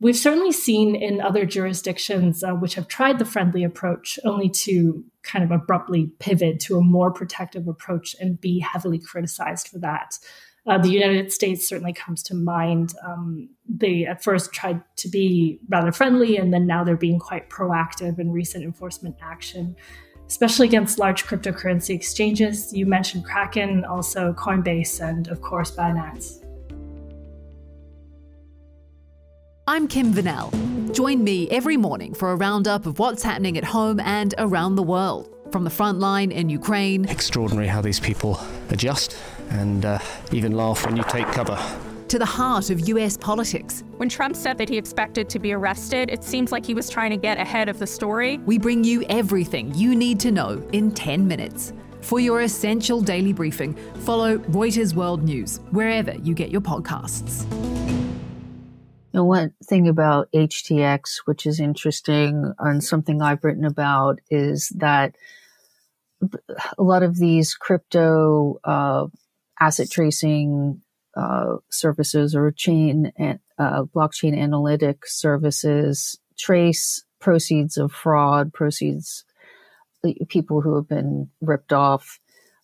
We've 0.00 0.16
certainly 0.16 0.52
seen 0.52 0.94
in 0.94 1.20
other 1.20 1.44
jurisdictions 1.44 2.42
uh, 2.42 2.52
which 2.52 2.74
have 2.74 2.88
tried 2.88 3.18
the 3.18 3.26
friendly 3.26 3.64
approach 3.64 4.18
only 4.24 4.48
to 4.50 5.04
kind 5.22 5.44
of 5.44 5.50
abruptly 5.50 6.12
pivot 6.20 6.60
to 6.60 6.78
a 6.78 6.82
more 6.82 7.10
protective 7.10 7.66
approach 7.66 8.14
and 8.18 8.40
be 8.40 8.60
heavily 8.60 8.98
criticized 8.98 9.68
for 9.68 9.78
that. 9.80 10.18
Uh, 10.66 10.78
the 10.78 10.90
United 10.90 11.32
States 11.32 11.66
certainly 11.68 11.92
comes 11.92 12.22
to 12.22 12.34
mind. 12.34 12.94
Um, 13.04 13.48
they 13.68 14.04
at 14.04 14.22
first 14.22 14.52
tried 14.52 14.82
to 14.96 15.08
be 15.08 15.58
rather 15.68 15.90
friendly, 15.90 16.36
and 16.36 16.52
then 16.52 16.66
now 16.66 16.84
they're 16.84 16.96
being 16.96 17.18
quite 17.18 17.48
proactive 17.50 18.18
in 18.18 18.30
recent 18.30 18.62
enforcement 18.64 19.16
action 19.22 19.74
especially 20.30 20.68
against 20.68 20.96
large 20.96 21.24
cryptocurrency 21.24 21.92
exchanges. 21.92 22.72
You 22.72 22.86
mentioned 22.86 23.24
Kraken, 23.24 23.84
also 23.84 24.32
Coinbase, 24.32 25.00
and 25.00 25.26
of 25.26 25.42
course, 25.42 25.72
Binance. 25.72 26.44
I'm 29.66 29.88
Kim 29.88 30.14
Vanell. 30.14 30.52
Join 30.94 31.24
me 31.24 31.50
every 31.50 31.76
morning 31.76 32.14
for 32.14 32.30
a 32.30 32.36
roundup 32.36 32.86
of 32.86 33.00
what's 33.00 33.24
happening 33.24 33.58
at 33.58 33.64
home 33.64 33.98
and 33.98 34.32
around 34.38 34.76
the 34.76 34.84
world. 34.84 35.28
From 35.50 35.64
the 35.64 35.70
front 35.70 35.98
line 35.98 36.30
in 36.30 36.48
Ukraine. 36.48 37.08
Extraordinary 37.08 37.66
how 37.66 37.80
these 37.80 37.98
people 37.98 38.40
adjust 38.68 39.18
and 39.48 39.84
uh, 39.84 39.98
even 40.30 40.52
laugh 40.52 40.86
when 40.86 40.96
you 40.96 41.02
take 41.08 41.26
cover 41.26 41.58
to 42.10 42.18
the 42.18 42.26
heart 42.26 42.70
of 42.70 42.88
US 42.88 43.16
politics. 43.16 43.84
When 43.98 44.08
Trump 44.08 44.34
said 44.34 44.58
that 44.58 44.68
he 44.68 44.76
expected 44.76 45.28
to 45.28 45.38
be 45.38 45.52
arrested, 45.52 46.10
it 46.10 46.24
seems 46.24 46.50
like 46.50 46.66
he 46.66 46.74
was 46.74 46.90
trying 46.90 47.10
to 47.10 47.16
get 47.16 47.38
ahead 47.38 47.68
of 47.68 47.78
the 47.78 47.86
story. 47.86 48.38
We 48.38 48.58
bring 48.58 48.82
you 48.82 49.04
everything 49.08 49.72
you 49.76 49.94
need 49.94 50.18
to 50.20 50.32
know 50.32 50.60
in 50.72 50.90
10 50.90 51.28
minutes. 51.28 51.72
For 52.00 52.18
your 52.18 52.40
essential 52.40 53.00
daily 53.00 53.32
briefing, 53.32 53.74
follow 54.00 54.38
Reuters 54.38 54.92
World 54.92 55.22
News 55.22 55.60
wherever 55.70 56.12
you 56.24 56.34
get 56.34 56.50
your 56.50 56.60
podcasts. 56.60 57.48
And 59.12 59.28
one 59.28 59.54
thing 59.62 59.86
about 59.86 60.28
HTX, 60.32 61.22
which 61.26 61.46
is 61.46 61.60
interesting 61.60 62.52
and 62.58 62.82
something 62.82 63.22
I've 63.22 63.44
written 63.44 63.64
about, 63.64 64.18
is 64.30 64.70
that 64.70 65.14
a 66.76 66.82
lot 66.82 67.04
of 67.04 67.18
these 67.18 67.54
crypto 67.54 68.58
uh, 68.64 69.06
asset 69.60 69.92
tracing 69.92 70.82
uh, 71.16 71.56
services 71.70 72.34
or 72.34 72.50
chain 72.50 73.12
and 73.16 73.38
uh, 73.58 73.82
blockchain 73.84 74.38
analytic 74.38 75.06
services 75.06 76.18
trace 76.38 77.04
proceeds 77.20 77.76
of 77.76 77.92
fraud, 77.92 78.52
proceeds 78.52 79.24
people 80.28 80.62
who 80.62 80.76
have 80.76 80.88
been 80.88 81.28
ripped 81.40 81.72
off 81.72 82.18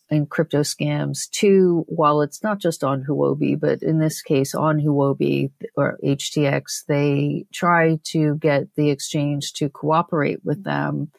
in 0.08 0.26
crypto 0.26 0.60
scams 0.60 1.28
to 1.30 1.84
wallets, 1.88 2.42
not 2.42 2.58
just 2.58 2.84
on 2.84 3.04
Huobi, 3.04 3.58
but 3.58 3.82
in 3.82 3.98
this 3.98 4.22
case 4.22 4.54
on 4.54 4.80
Huobi 4.80 5.50
or 5.74 5.98
HTX. 6.04 6.84
They 6.86 7.46
try 7.52 7.98
to 8.04 8.36
get 8.36 8.68
the 8.76 8.90
exchange 8.90 9.52
to 9.54 9.68
cooperate 9.68 10.44
with 10.44 10.64
them, 10.64 11.10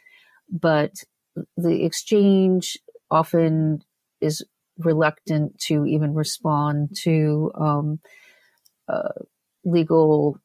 but 0.50 0.94
the 1.58 1.84
exchange 1.84 2.78
often 3.12 3.84
is 4.22 4.44
reluctant 4.78 5.60
to 5.60 5.86
even 5.86 6.14
respond 6.14 6.96
to 7.04 7.52
um, 7.56 8.00
uh, 8.88 9.10
legal 9.64 10.40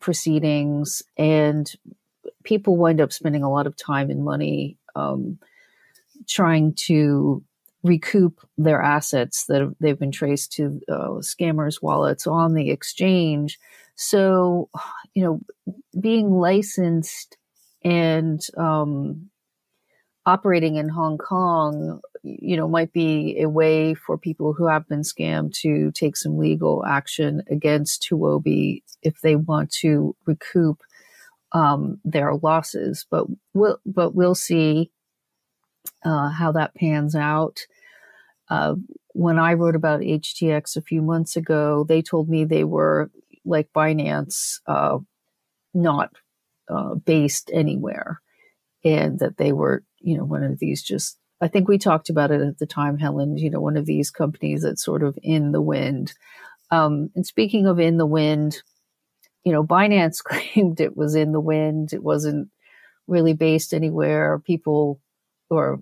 proceedings, 0.00 1.02
and 1.16 1.72
people 2.44 2.76
wind 2.76 3.00
up 3.00 3.12
spending 3.12 3.42
a 3.42 3.50
lot 3.50 3.66
of 3.66 3.76
time 3.76 4.10
and 4.10 4.24
money 4.24 4.76
um, 4.94 5.38
trying 6.28 6.74
to 6.74 7.42
recoup 7.82 8.40
their 8.56 8.80
assets 8.80 9.46
that 9.46 9.74
they've 9.80 9.98
been 9.98 10.12
traced 10.12 10.52
to 10.52 10.80
uh, 10.88 11.08
scammers' 11.20 11.82
wallets 11.82 12.26
on 12.26 12.54
the 12.54 12.70
exchange. 12.70 13.58
So, 13.94 14.68
you 15.14 15.22
know, 15.24 15.40
being 16.00 16.30
licensed 16.30 17.36
and 17.84 18.40
um, 18.56 19.30
operating 20.24 20.76
in 20.76 20.88
Hong 20.88 21.18
Kong, 21.18 22.00
you 22.22 22.56
know, 22.56 22.68
might 22.68 22.92
be 22.92 23.40
a 23.40 23.48
way 23.48 23.94
for 23.94 24.16
people 24.16 24.52
who 24.52 24.66
have 24.66 24.88
been 24.88 25.02
scammed 25.02 25.54
to 25.60 25.90
take 25.92 26.16
some 26.16 26.38
legal 26.38 26.84
action 26.84 27.42
against 27.50 28.06
Huobi 28.10 28.82
if 29.02 29.20
they 29.20 29.36
want 29.36 29.72
to 29.80 30.14
recoup 30.26 30.82
um, 31.52 32.00
their 32.04 32.34
losses. 32.34 33.06
But 33.10 33.26
we'll, 33.54 33.78
but 33.84 34.14
we'll 34.14 34.34
see 34.34 34.90
uh, 36.04 36.30
how 36.30 36.52
that 36.52 36.74
pans 36.74 37.14
out. 37.14 37.60
Uh, 38.48 38.76
when 39.14 39.38
I 39.38 39.54
wrote 39.54 39.76
about 39.76 40.00
HTX 40.00 40.76
a 40.76 40.82
few 40.82 41.02
months 41.02 41.36
ago, 41.36 41.84
they 41.88 42.02
told 42.02 42.28
me 42.28 42.44
they 42.44 42.64
were 42.64 43.10
like 43.44 43.72
Binance, 43.74 44.60
uh, 44.66 44.98
not 45.74 46.12
uh, 46.68 46.94
based 46.94 47.50
anywhere, 47.52 48.20
and 48.84 49.18
that 49.18 49.36
they 49.38 49.52
were 49.52 49.82
you 50.02 50.16
know, 50.16 50.24
one 50.24 50.42
of 50.42 50.58
these 50.58 50.82
just, 50.82 51.18
I 51.42 51.48
think 51.48 51.68
we 51.68 51.76
talked 51.76 52.08
about 52.08 52.30
it 52.30 52.40
at 52.40 52.58
the 52.58 52.66
time, 52.66 52.98
Helen, 52.98 53.36
you 53.36 53.50
know, 53.50 53.60
one 53.60 53.76
of 53.76 53.84
these 53.84 54.12
companies 54.12 54.62
that's 54.62 54.84
sort 54.84 55.02
of 55.02 55.18
in 55.24 55.50
the 55.50 55.60
wind. 55.60 56.12
Um, 56.70 57.10
and 57.16 57.26
speaking 57.26 57.66
of 57.66 57.80
in 57.80 57.96
the 57.96 58.06
wind, 58.06 58.62
you 59.44 59.52
know, 59.52 59.64
Binance 59.64 60.22
claimed 60.24 60.80
it 60.80 60.96
was 60.96 61.16
in 61.16 61.32
the 61.32 61.40
wind. 61.40 61.92
It 61.92 62.02
wasn't 62.02 62.48
really 63.08 63.32
based 63.32 63.74
anywhere. 63.74 64.38
People 64.38 65.00
or 65.50 65.80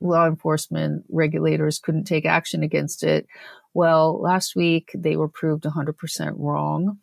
law 0.00 0.26
enforcement 0.26 1.04
regulators 1.10 1.78
couldn't 1.78 2.04
take 2.04 2.24
action 2.24 2.62
against 2.62 3.02
it. 3.02 3.26
Well, 3.74 4.18
last 4.20 4.56
week 4.56 4.90
they 4.94 5.16
were 5.16 5.28
proved 5.28 5.64
100% 5.64 6.32
wrong. 6.38 6.98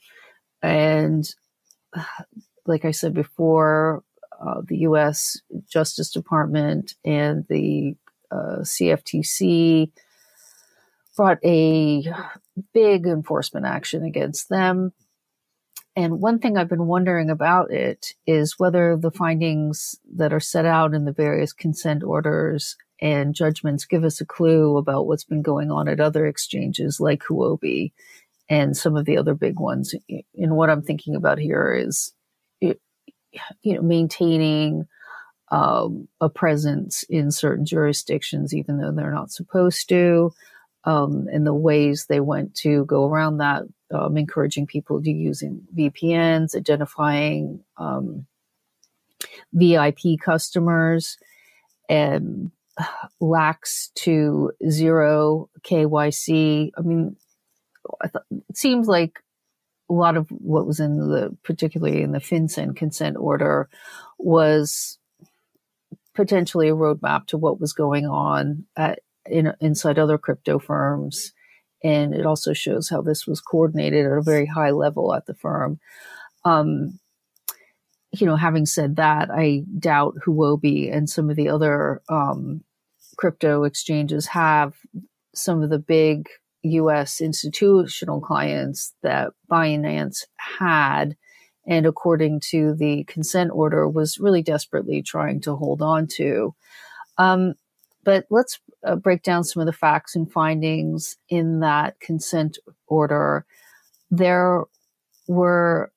And 0.63 1.23
like 2.65 2.83
I 2.83 2.91
said 2.91 3.13
before, 3.13 4.03
uh, 4.45 4.61
the 4.67 4.79
U.S. 4.79 5.41
Justice 5.67 6.11
Department 6.11 6.93
and 7.03 7.45
the 7.49 7.95
uh, 8.31 8.59
CFTC 8.61 9.91
brought 11.15 11.39
a 11.43 12.03
big 12.73 13.05
enforcement 13.05 13.65
action 13.65 14.03
against 14.03 14.49
them. 14.49 14.91
And 15.95 16.19
one 16.19 16.39
thing 16.39 16.57
I've 16.57 16.69
been 16.69 16.87
wondering 16.87 17.29
about 17.29 17.71
it 17.71 18.13
is 18.27 18.59
whether 18.59 18.97
the 18.97 19.11
findings 19.11 19.95
that 20.15 20.33
are 20.33 20.41
set 20.41 20.65
out 20.65 20.93
in 20.93 21.05
the 21.05 21.13
various 21.13 21.53
consent 21.53 22.03
orders 22.03 22.75
and 23.01 23.33
judgments 23.33 23.85
give 23.85 24.03
us 24.03 24.19
a 24.19 24.25
clue 24.25 24.77
about 24.77 25.07
what's 25.07 25.23
been 25.23 25.41
going 25.41 25.71
on 25.71 25.87
at 25.87 26.01
other 26.01 26.25
exchanges 26.25 26.99
like 26.99 27.23
Huobi 27.23 27.93
and 28.49 28.75
some 28.75 28.97
of 28.97 29.05
the 29.05 29.17
other 29.17 29.33
big 29.33 29.59
ones. 29.59 29.95
And 30.35 30.55
what 30.55 30.69
I'm 30.69 30.81
thinking 30.81 31.15
about 31.15 31.39
here 31.39 31.73
is 31.73 32.13
you 33.61 33.75
know, 33.75 33.81
maintaining 33.81 34.87
um, 35.51 36.07
a 36.21 36.29
presence 36.29 37.03
in 37.03 37.31
certain 37.31 37.65
jurisdictions, 37.65 38.53
even 38.53 38.77
though 38.77 38.91
they're 38.91 39.11
not 39.13 39.31
supposed 39.31 39.87
to, 39.89 40.33
um, 40.85 41.27
and 41.31 41.45
the 41.45 41.53
ways 41.53 42.05
they 42.05 42.19
went 42.19 42.55
to 42.55 42.85
go 42.85 43.05
around 43.05 43.37
that, 43.37 43.63
um, 43.93 44.17
encouraging 44.17 44.65
people 44.65 45.01
to 45.01 45.11
using 45.11 45.61
VPNs, 45.75 46.55
identifying 46.55 47.63
um, 47.77 48.25
VIP 49.53 50.19
customers, 50.19 51.17
and 51.89 52.51
lax 53.19 53.91
to 53.95 54.51
zero 54.69 55.49
KYC. 55.63 56.71
I 56.77 56.81
mean, 56.81 57.15
it 58.03 58.57
seems 58.57 58.87
like 58.87 59.21
a 59.89 59.93
lot 59.93 60.17
of 60.17 60.27
what 60.29 60.65
was 60.65 60.79
in 60.79 60.97
the, 60.97 61.35
particularly 61.43 62.01
in 62.01 62.11
the 62.11 62.19
FinCEN 62.19 62.75
consent 62.75 63.17
order, 63.17 63.69
was 64.17 64.97
potentially 66.13 66.69
a 66.69 66.75
roadmap 66.75 67.27
to 67.27 67.37
what 67.37 67.59
was 67.59 67.73
going 67.73 68.05
on 68.05 68.65
at, 68.75 68.99
in, 69.25 69.53
inside 69.59 69.99
other 69.99 70.17
crypto 70.17 70.59
firms. 70.59 71.33
And 71.83 72.15
it 72.15 72.25
also 72.25 72.53
shows 72.53 72.89
how 72.89 73.01
this 73.01 73.27
was 73.27 73.41
coordinated 73.41 74.05
at 74.05 74.17
a 74.17 74.21
very 74.21 74.45
high 74.45 74.71
level 74.71 75.13
at 75.13 75.25
the 75.25 75.35
firm. 75.35 75.79
Um, 76.43 76.99
you 78.11 78.25
know, 78.25 78.37
having 78.37 78.65
said 78.65 78.95
that, 78.95 79.29
I 79.29 79.63
doubt 79.77 80.15
Huobi 80.25 80.95
and 80.95 81.09
some 81.09 81.29
of 81.29 81.35
the 81.35 81.49
other 81.49 82.01
um, 82.09 82.63
crypto 83.17 83.63
exchanges 83.63 84.27
have 84.27 84.73
some 85.33 85.61
of 85.61 85.69
the 85.69 85.79
big 85.79 86.29
US 86.65 87.21
institutional 87.21 88.21
clients 88.21 88.93
that 89.03 89.31
Binance 89.49 90.25
had, 90.37 91.15
and 91.67 91.85
according 91.85 92.41
to 92.51 92.75
the 92.75 93.03
consent 93.05 93.51
order, 93.53 93.87
was 93.87 94.19
really 94.19 94.41
desperately 94.41 95.01
trying 95.01 95.41
to 95.41 95.55
hold 95.55 95.81
on 95.81 96.07
to. 96.15 96.55
Um, 97.17 97.55
but 98.03 98.25
let's 98.29 98.59
uh, 98.85 98.95
break 98.95 99.23
down 99.23 99.43
some 99.43 99.61
of 99.61 99.65
the 99.65 99.73
facts 99.73 100.15
and 100.15 100.31
findings 100.31 101.17
in 101.29 101.59
that 101.61 101.99
consent 101.99 102.57
order. 102.87 103.45
There 104.11 104.63
were 105.27 105.91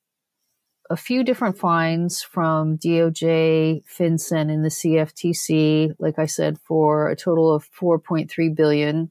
a 0.91 0.97
few 0.97 1.23
different 1.23 1.59
fines 1.59 2.23
from 2.23 2.79
DOJ, 2.79 3.83
FinCEN, 3.85 4.51
and 4.51 4.65
the 4.65 4.71
CFTC, 4.71 5.95
like 5.99 6.19
I 6.19 6.27
said, 6.27 6.59
for 6.59 7.09
a 7.09 7.17
total 7.17 7.53
of 7.53 7.69
4.3 7.79 8.57
billion. 8.57 9.11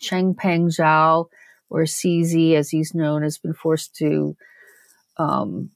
Changpeng 0.00 0.68
Zhao, 0.68 1.28
or 1.70 1.82
CZ 1.82 2.54
as 2.54 2.70
he's 2.70 2.94
known, 2.94 3.22
has 3.22 3.38
been 3.38 3.54
forced 3.54 3.94
to 3.96 4.36
um, 5.16 5.70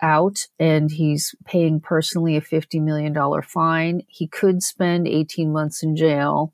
out 0.00 0.46
and 0.58 0.90
he's 0.90 1.34
paying 1.44 1.80
personally 1.80 2.36
a 2.36 2.40
$50 2.40 2.80
million 2.82 3.14
fine. 3.42 4.02
He 4.08 4.26
could 4.26 4.62
spend 4.62 5.08
18 5.08 5.52
months 5.52 5.82
in 5.82 5.96
jail. 5.96 6.52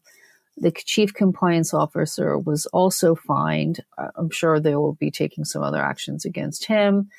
The 0.56 0.70
chief 0.70 1.12
compliance 1.12 1.74
officer 1.74 2.38
was 2.38 2.66
also 2.66 3.14
fined. 3.14 3.80
I'm 4.16 4.30
sure 4.30 4.60
they 4.60 4.76
will 4.76 4.94
be 4.94 5.10
taking 5.10 5.44
some 5.44 5.62
other 5.62 5.82
actions 5.82 6.24
against 6.24 6.66
him. 6.66 7.10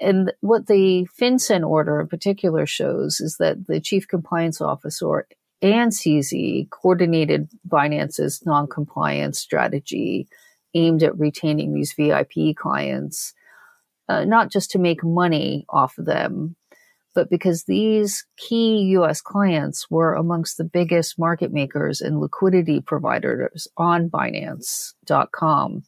And 0.00 0.32
what 0.40 0.66
the 0.66 1.06
FinCEN 1.20 1.66
order 1.66 2.00
in 2.00 2.08
particular 2.08 2.66
shows 2.66 3.20
is 3.20 3.36
that 3.38 3.66
the 3.66 3.80
chief 3.80 4.08
compliance 4.08 4.60
officer 4.60 5.26
and 5.64 5.92
CZ 5.92 6.68
coordinated 6.68 7.48
Binance's 7.66 8.44
non-compliance 8.44 9.38
strategy 9.38 10.28
aimed 10.74 11.02
at 11.02 11.18
retaining 11.18 11.72
these 11.72 11.94
VIP 11.94 12.54
clients, 12.54 13.32
uh, 14.08 14.24
not 14.24 14.52
just 14.52 14.70
to 14.72 14.78
make 14.78 15.02
money 15.02 15.64
off 15.70 15.96
of 15.96 16.04
them, 16.04 16.54
but 17.14 17.30
because 17.30 17.64
these 17.64 18.26
key 18.36 18.94
US 18.98 19.22
clients 19.22 19.90
were 19.90 20.14
amongst 20.14 20.58
the 20.58 20.64
biggest 20.64 21.18
market 21.18 21.50
makers 21.50 22.02
and 22.02 22.20
liquidity 22.20 22.80
providers 22.80 23.66
on 23.78 24.10
Binance.com. 24.10 25.82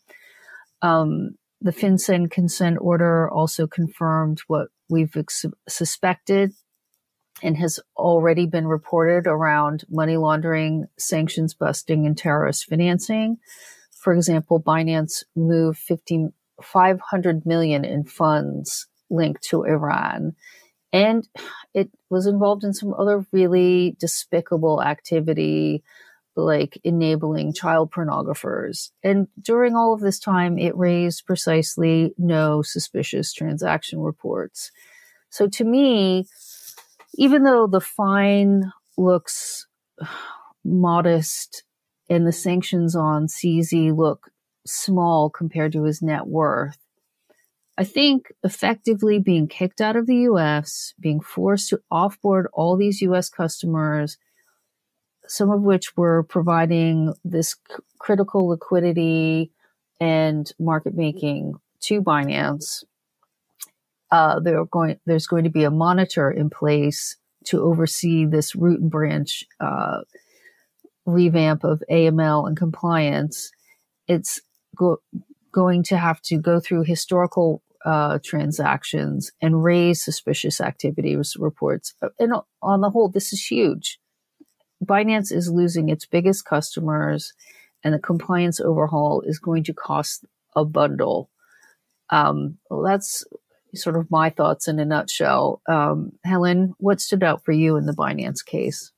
Um, 0.80 1.30
the 1.60 1.72
FinCEN 1.72 2.30
consent 2.30 2.78
order 2.80 3.28
also 3.30 3.66
confirmed 3.66 4.40
what 4.46 4.68
we've 4.88 5.16
ex- 5.16 5.44
suspected 5.68 6.52
and 7.42 7.56
has 7.56 7.80
already 7.96 8.46
been 8.46 8.66
reported 8.66 9.26
around 9.26 9.84
money 9.90 10.16
laundering, 10.16 10.86
sanctions 10.98 11.54
busting, 11.54 12.06
and 12.06 12.16
terrorist 12.16 12.68
financing. 12.68 13.38
For 13.90 14.14
example, 14.14 14.62
Binance 14.62 15.24
moved 15.34 15.78
50, 15.78 16.28
500 16.62 17.46
million 17.46 17.84
in 17.84 18.04
funds 18.04 18.86
linked 19.10 19.42
to 19.50 19.64
Iran. 19.64 20.34
And 20.92 21.28
it 21.74 21.90
was 22.08 22.26
involved 22.26 22.64
in 22.64 22.72
some 22.72 22.94
other 22.94 23.26
really 23.32 23.96
despicable 24.00 24.82
activity, 24.82 25.82
like 26.36 26.78
enabling 26.84 27.52
child 27.52 27.90
pornographers. 27.90 28.90
And 29.02 29.28
during 29.40 29.74
all 29.74 29.92
of 29.92 30.00
this 30.00 30.18
time, 30.18 30.58
it 30.58 30.76
raised 30.76 31.26
precisely 31.26 32.14
no 32.16 32.62
suspicious 32.62 33.32
transaction 33.32 34.00
reports. 34.00 34.70
So 35.28 35.48
to 35.48 35.64
me, 35.64 36.26
even 37.16 37.42
though 37.42 37.66
the 37.66 37.80
fine 37.80 38.72
looks 38.96 39.66
modest 40.64 41.64
and 42.08 42.26
the 42.26 42.32
sanctions 42.32 42.94
on 42.94 43.26
CZ 43.26 43.96
look 43.96 44.30
small 44.66 45.30
compared 45.30 45.72
to 45.72 45.84
his 45.84 46.02
net 46.02 46.26
worth, 46.26 46.78
I 47.78 47.84
think 47.84 48.32
effectively 48.42 49.18
being 49.18 49.48
kicked 49.48 49.80
out 49.80 49.96
of 49.96 50.06
the 50.06 50.16
US, 50.30 50.94
being 50.98 51.20
forced 51.20 51.70
to 51.70 51.80
offboard 51.92 52.44
all 52.52 52.76
these 52.76 53.02
US 53.02 53.28
customers, 53.28 54.16
some 55.26 55.50
of 55.50 55.62
which 55.62 55.96
were 55.96 56.22
providing 56.22 57.12
this 57.24 57.50
c- 57.68 57.82
critical 57.98 58.48
liquidity 58.48 59.50
and 60.00 60.50
market 60.58 60.94
making 60.94 61.54
to 61.80 62.02
Binance, 62.02 62.84
uh, 64.10 64.40
going, 64.70 64.98
there's 65.06 65.26
going 65.26 65.44
to 65.44 65.50
be 65.50 65.64
a 65.64 65.70
monitor 65.70 66.30
in 66.30 66.50
place 66.50 67.16
to 67.46 67.62
oversee 67.62 68.24
this 68.24 68.54
root 68.54 68.80
and 68.80 68.90
branch 68.90 69.44
uh, 69.60 70.00
revamp 71.04 71.64
of 71.64 71.82
AML 71.90 72.46
and 72.46 72.56
compliance. 72.56 73.50
It's 74.08 74.40
go- 74.76 75.00
going 75.52 75.82
to 75.84 75.96
have 75.96 76.20
to 76.22 76.38
go 76.38 76.60
through 76.60 76.84
historical 76.84 77.62
uh, 77.84 78.18
transactions 78.24 79.30
and 79.40 79.62
raise 79.62 80.04
suspicious 80.04 80.60
activities 80.60 81.36
reports. 81.38 81.94
And 82.18 82.34
on 82.60 82.80
the 82.80 82.90
whole, 82.90 83.08
this 83.08 83.32
is 83.32 83.46
huge. 83.46 84.00
Binance 84.84 85.32
is 85.32 85.50
losing 85.50 85.88
its 85.88 86.04
biggest 86.04 86.44
customers, 86.44 87.32
and 87.82 87.94
the 87.94 87.98
compliance 87.98 88.60
overhaul 88.60 89.22
is 89.22 89.38
going 89.38 89.64
to 89.64 89.72
cost 89.72 90.24
a 90.54 90.64
bundle. 90.64 91.30
Um, 92.10 92.58
that's 92.84 93.24
sort 93.74 93.96
of 93.96 94.10
my 94.10 94.30
thoughts 94.30 94.68
in 94.68 94.78
a 94.78 94.84
nutshell. 94.84 95.60
Um, 95.68 96.12
Helen, 96.24 96.74
what 96.78 97.00
stood 97.00 97.22
out 97.22 97.44
for 97.44 97.52
you 97.52 97.76
in 97.76 97.86
the 97.86 97.92
Binance 97.92 98.44
case? 98.44 98.92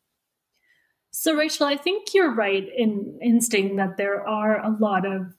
So, 1.10 1.34
Rachel, 1.34 1.66
I 1.66 1.76
think 1.76 2.14
you're 2.14 2.34
right 2.34 2.68
in, 2.76 3.18
in 3.20 3.40
stating 3.40 3.76
that 3.76 3.96
there 3.96 4.26
are 4.26 4.64
a 4.64 4.76
lot 4.78 5.06
of 5.06 5.34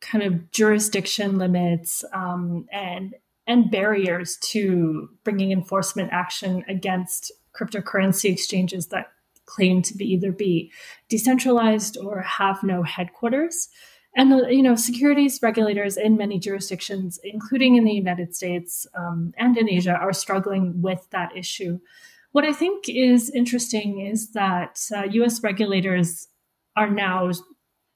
kind 0.00 0.24
of 0.24 0.50
jurisdiction 0.50 1.38
limits 1.38 2.04
um, 2.12 2.66
and 2.72 3.14
and 3.46 3.70
barriers 3.70 4.36
to 4.36 5.08
bringing 5.24 5.50
enforcement 5.50 6.10
action 6.12 6.64
against 6.68 7.32
cryptocurrency 7.54 8.32
exchanges 8.32 8.86
that 8.88 9.12
claim 9.46 9.82
to 9.82 9.96
be 9.96 10.04
either 10.12 10.32
be 10.32 10.70
decentralized 11.08 11.98
or 11.98 12.20
have 12.20 12.62
no 12.62 12.82
headquarters. 12.82 13.68
And 14.14 14.30
the 14.30 14.48
you 14.54 14.62
know 14.62 14.74
securities 14.74 15.40
regulators 15.42 15.96
in 15.96 16.16
many 16.16 16.38
jurisdictions, 16.38 17.18
including 17.24 17.76
in 17.76 17.84
the 17.84 17.92
United 17.92 18.36
States 18.36 18.86
um, 18.94 19.32
and 19.38 19.56
in 19.56 19.70
Asia, 19.70 19.94
are 19.94 20.12
struggling 20.12 20.82
with 20.82 21.06
that 21.10 21.34
issue. 21.36 21.80
What 22.32 22.44
I 22.44 22.52
think 22.52 22.88
is 22.88 23.30
interesting 23.30 24.00
is 24.00 24.32
that 24.32 24.80
uh, 24.94 25.04
U.S. 25.04 25.42
regulators 25.42 26.28
are 26.76 26.90
now 26.90 27.30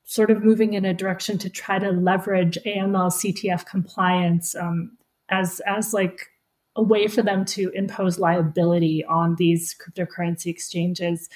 sort 0.05 0.31
of 0.31 0.42
moving 0.42 0.74
in 0.74 0.85
a 0.85 0.94
direction 0.94 1.37
to 1.38 1.50
try 1.50 1.79
to 1.79 1.90
leverage 1.90 2.59
AML 2.64 3.12
CTF 3.12 3.66
compliance 3.66 4.55
um, 4.55 4.96
as 5.29 5.61
as 5.66 5.92
like 5.92 6.29
a 6.76 6.83
way 6.83 7.09
for 7.09 7.22
them 7.22 7.44
to 7.44 7.70
impose 7.74 8.18
liability 8.18 9.05
on 9.05 9.35
these 9.37 9.74
cryptocurrency 9.74 10.46
exchanges. 10.46 11.29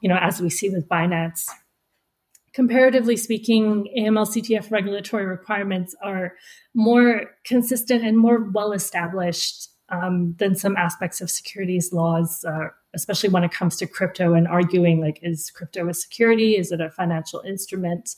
You 0.00 0.10
know, 0.10 0.18
as 0.20 0.42
we 0.42 0.50
see 0.50 0.68
with 0.68 0.88
Binance 0.88 1.48
comparatively 2.56 3.18
speaking, 3.18 3.86
AML 3.98 4.26
CTF 4.26 4.70
regulatory 4.70 5.26
requirements 5.26 5.94
are 6.02 6.32
more 6.72 7.26
consistent 7.44 8.02
and 8.02 8.16
more 8.16 8.50
well 8.50 8.72
established 8.72 9.68
um, 9.90 10.34
than 10.38 10.54
some 10.54 10.74
aspects 10.74 11.20
of 11.20 11.30
securities 11.30 11.92
laws, 11.92 12.46
uh, 12.48 12.68
especially 12.94 13.28
when 13.28 13.44
it 13.44 13.52
comes 13.52 13.76
to 13.76 13.86
crypto 13.86 14.32
and 14.32 14.48
arguing 14.48 15.02
like, 15.02 15.18
is 15.20 15.50
crypto 15.50 15.86
a 15.90 15.92
security? 15.92 16.56
Is 16.56 16.72
it 16.72 16.80
a 16.80 16.88
financial 16.88 17.40
instrument? 17.40 18.14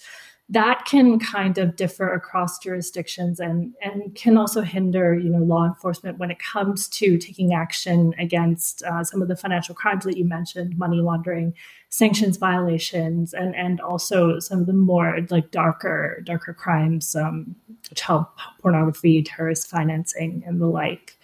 That 0.51 0.87
can 0.87 1.19
kind 1.19 1.59
of 1.59 1.77
differ 1.77 2.09
across 2.09 2.59
jurisdictions 2.59 3.39
and, 3.39 3.75
and 3.83 4.15
can 4.15 4.39
also 4.39 4.63
hinder 4.63 5.15
you 5.15 5.29
know 5.29 5.43
law 5.43 5.67
enforcement 5.67 6.19
when 6.19 6.31
it 6.31 6.39
comes 6.39 6.89
to 6.89 7.19
taking 7.19 7.53
action 7.53 8.15
against 8.19 8.83
uh, 8.85 9.05
some 9.05 9.21
of 9.21 9.29
the 9.29 9.37
financial 9.37 9.75
crimes 9.75 10.05
that 10.05 10.17
you 10.17 10.25
mentioned 10.25 10.79
money 10.79 10.99
laundering 10.99 11.53
sanctions 11.91 12.37
violations 12.37 13.35
and 13.35 13.55
and 13.55 13.81
also 13.81 14.39
some 14.39 14.61
of 14.61 14.67
the 14.67 14.73
more 14.73 15.19
like 15.31 15.51
darker 15.51 16.23
darker 16.25 16.55
crimes 16.55 17.15
um, 17.15 17.55
child 17.95 18.27
pornography 18.61 19.23
terrorist 19.23 19.69
financing 19.69 20.43
and 20.47 20.61
the 20.61 20.67
like. 20.67 21.19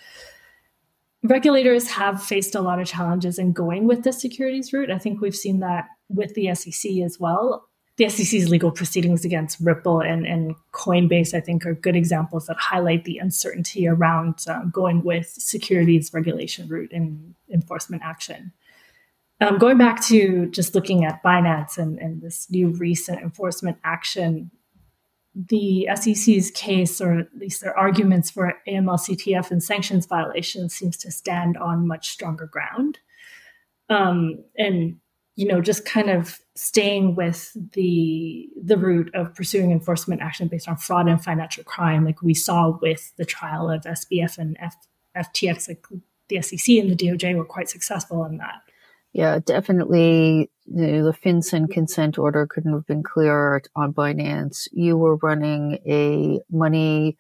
Regulators 1.23 1.89
have 1.89 2.23
faced 2.23 2.55
a 2.55 2.61
lot 2.61 2.79
of 2.79 2.87
challenges 2.87 3.39
in 3.39 3.53
going 3.53 3.87
with 3.87 4.03
the 4.03 4.13
securities 4.13 4.75
route. 4.75 4.91
I 4.91 4.99
think 4.99 5.23
we've 5.23 5.35
seen 5.35 5.61
that 5.61 5.87
with 6.11 6.35
the 6.35 6.55
sec 6.55 6.85
as 7.03 7.19
well 7.19 7.67
the 7.97 8.09
SEC's 8.09 8.49
legal 8.49 8.73
proceedings 8.73 9.25
against 9.25 9.61
Ripple 9.61 10.01
and, 10.01 10.27
and 10.27 10.57
Coinbase, 10.73 11.33
I 11.33 11.41
think, 11.41 11.65
are 11.65 11.75
good 11.75 11.95
examples 11.95 12.47
that 12.47 12.57
highlight 12.57 13.05
the 13.05 13.19
uncertainty 13.19 13.87
around 13.87 14.45
um, 14.49 14.71
going 14.75 15.05
with 15.05 15.29
securities 15.29 16.13
regulation 16.13 16.67
route 16.67 16.91
in 16.91 17.37
enforcement 17.53 18.03
action. 18.05 18.53
Um, 19.41 19.59
going 19.59 19.79
back 19.79 20.03
to 20.07 20.47
just 20.47 20.75
looking 20.75 21.05
at 21.05 21.23
Binance 21.23 21.79
and, 21.79 21.99
and 21.99 22.21
this 22.21 22.51
new 22.51 22.71
recent 22.71 23.21
enforcement 23.21 23.79
action, 23.85 24.51
the 25.35 25.89
SEC's 25.95 26.51
case, 26.51 27.01
or 27.01 27.19
at 27.21 27.29
least 27.37 27.61
their 27.61 27.77
arguments 27.77 28.31
for 28.31 28.55
AML 28.67 28.99
CTF 28.99 29.51
and 29.51 29.63
sanctions 29.63 30.07
violations, 30.07 30.75
seems 30.75 30.97
to 30.99 31.13
stand 31.13 31.57
on 31.57 31.87
much 31.87 32.11
stronger 32.11 32.47
ground. 32.47 32.99
Um, 33.89 34.45
and 34.57 34.99
you 35.37 35.47
know, 35.47 35.61
just 35.61 35.85
kind 35.85 36.11
of 36.11 36.39
staying 36.55 37.17
with 37.17 37.57
the 37.73 38.49
the 38.63 38.77
route 38.77 39.11
of 39.15 39.35
pursuing 39.35 39.73
enforcement 39.73 40.23
action 40.23 40.49
based 40.49 40.69
on 40.69 40.77
fraud 40.77 41.09
and 41.09 41.23
financial 41.23 41.65
crime, 41.65 42.05
like 42.05 42.23
we 42.23 42.35
saw 42.35 42.79
with 42.81 43.13
the 43.17 43.25
trial 43.25 43.69
of 43.69 43.83
SBF 43.83 44.39
and 44.39 44.57
F, 44.61 44.77
FTX, 45.17 45.69
like 45.69 45.85
the 46.29 46.41
SEC 46.41 46.77
and 46.77 46.91
the 46.91 46.97
DOJ 46.97 47.37
were 47.37 47.45
quite 47.45 47.69
successful 47.69 48.25
in 48.25 48.39
that. 48.39 48.63
Yeah, 49.13 49.39
definitely. 49.45 50.51
You 50.67 50.87
know, 50.87 51.05
the 51.05 51.13
FinCEN 51.13 51.71
consent 51.71 52.19
order 52.19 52.47
couldn't 52.47 52.73
have 52.73 52.87
been 52.87 53.03
clearer 53.03 53.63
on 53.77 53.93
Binance. 53.93 54.69
You 54.73 54.97
were 54.97 55.17
running 55.17 55.79
a 55.87 56.41
money 56.51 57.17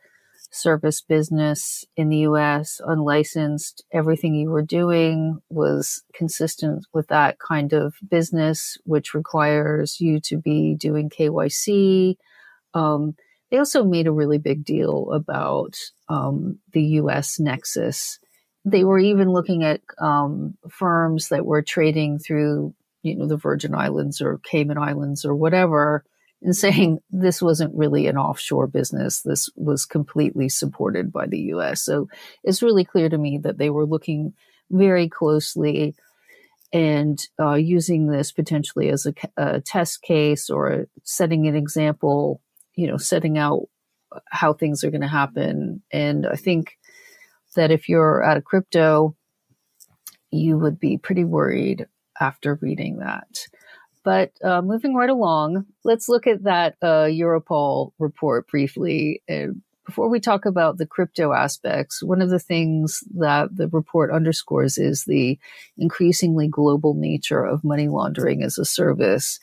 service 0.54 1.00
business 1.00 1.84
in 1.96 2.08
the 2.08 2.18
US, 2.18 2.80
unlicensed. 2.84 3.84
Everything 3.92 4.34
you 4.34 4.50
were 4.50 4.62
doing 4.62 5.40
was 5.50 6.02
consistent 6.14 6.86
with 6.92 7.08
that 7.08 7.38
kind 7.38 7.72
of 7.72 7.94
business, 8.08 8.78
which 8.84 9.14
requires 9.14 10.00
you 10.00 10.20
to 10.20 10.36
be 10.36 10.74
doing 10.74 11.10
KYC. 11.10 12.16
Um, 12.72 13.14
they 13.50 13.58
also 13.58 13.84
made 13.84 14.06
a 14.06 14.12
really 14.12 14.38
big 14.38 14.64
deal 14.64 15.12
about 15.12 15.76
um, 16.08 16.58
the 16.72 16.82
US 17.00 17.38
nexus. 17.38 18.18
They 18.64 18.84
were 18.84 18.98
even 18.98 19.30
looking 19.30 19.64
at 19.64 19.80
um, 19.98 20.56
firms 20.70 21.28
that 21.28 21.44
were 21.44 21.62
trading 21.62 22.18
through, 22.18 22.74
you 23.02 23.16
know, 23.16 23.26
the 23.26 23.36
Virgin 23.36 23.74
Islands 23.74 24.20
or 24.20 24.38
Cayman 24.38 24.78
Islands 24.78 25.24
or 25.24 25.34
whatever 25.34 26.04
and 26.44 26.54
saying 26.54 26.98
this 27.10 27.42
wasn't 27.42 27.74
really 27.74 28.06
an 28.06 28.18
offshore 28.18 28.66
business. 28.66 29.22
This 29.22 29.48
was 29.56 29.86
completely 29.86 30.48
supported 30.48 31.12
by 31.12 31.26
the 31.26 31.40
US. 31.54 31.82
So 31.82 32.08
it's 32.44 32.62
really 32.62 32.84
clear 32.84 33.08
to 33.08 33.18
me 33.18 33.38
that 33.38 33.58
they 33.58 33.70
were 33.70 33.86
looking 33.86 34.34
very 34.70 35.08
closely 35.08 35.94
and 36.72 37.18
uh, 37.40 37.54
using 37.54 38.08
this 38.08 38.30
potentially 38.32 38.90
as 38.90 39.06
a, 39.06 39.14
a 39.36 39.60
test 39.60 40.02
case 40.02 40.50
or 40.50 40.86
setting 41.02 41.46
an 41.46 41.56
example, 41.56 42.42
you 42.74 42.88
know, 42.88 42.96
setting 42.96 43.38
out 43.38 43.62
how 44.28 44.52
things 44.52 44.84
are 44.84 44.90
going 44.90 45.00
to 45.00 45.08
happen. 45.08 45.82
And 45.92 46.26
I 46.26 46.36
think 46.36 46.76
that 47.56 47.70
if 47.70 47.88
you're 47.88 48.22
at 48.22 48.36
a 48.36 48.42
crypto, 48.42 49.16
you 50.30 50.58
would 50.58 50.78
be 50.78 50.98
pretty 50.98 51.24
worried 51.24 51.86
after 52.20 52.58
reading 52.60 52.98
that. 52.98 53.46
But 54.04 54.32
uh, 54.44 54.60
moving 54.60 54.94
right 54.94 55.10
along, 55.10 55.64
let's 55.82 56.08
look 56.08 56.26
at 56.26 56.44
that 56.44 56.76
uh, 56.82 57.06
Europol 57.06 57.92
report 57.98 58.46
briefly. 58.48 59.22
Uh, 59.28 59.54
before 59.86 60.08
we 60.08 60.20
talk 60.20 60.46
about 60.46 60.78
the 60.78 60.86
crypto 60.86 61.32
aspects, 61.32 62.02
one 62.02 62.22
of 62.22 62.30
the 62.30 62.38
things 62.38 63.02
that 63.16 63.54
the 63.54 63.68
report 63.68 64.10
underscores 64.10 64.78
is 64.78 65.04
the 65.04 65.38
increasingly 65.76 66.48
global 66.48 66.94
nature 66.94 67.44
of 67.44 67.64
money 67.64 67.88
laundering 67.88 68.42
as 68.42 68.58
a 68.58 68.64
service, 68.64 69.40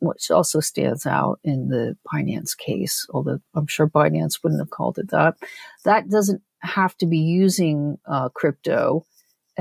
which 0.00 0.30
also 0.30 0.60
stands 0.60 1.06
out 1.06 1.38
in 1.44 1.68
the 1.68 1.96
Binance 2.12 2.56
case, 2.56 3.06
although 3.10 3.40
I'm 3.54 3.66
sure 3.66 3.88
Binance 3.88 4.42
wouldn't 4.42 4.60
have 4.60 4.70
called 4.70 4.98
it 4.98 5.10
that. 5.10 5.36
That 5.84 6.08
doesn't 6.08 6.42
have 6.60 6.96
to 6.98 7.06
be 7.06 7.18
using 7.18 7.98
uh, 8.06 8.30
crypto 8.30 9.04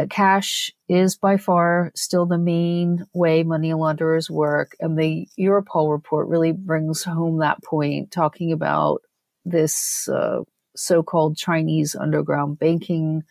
cash 0.10 0.72
is 0.90 1.16
by 1.16 1.38
far 1.38 1.92
still 1.96 2.26
the 2.26 2.38
main 2.38 3.06
way 3.14 3.44
money 3.44 3.74
launderers 3.74 4.30
work. 4.30 4.76
And 4.80 5.00
the 5.00 5.28
Europol 5.40 5.92
report 5.92 6.28
really 6.28 6.52
brings 6.52 7.04
home 7.04 7.40
that 7.40 7.64
point, 7.64 8.12
talking 8.12 8.52
about 8.52 9.02
this 9.46 10.10
uh, 10.10 10.42
so 10.76 11.02
called 11.02 11.38
Chinese 11.38 11.96
underground 11.96 12.60
banking 12.60 13.24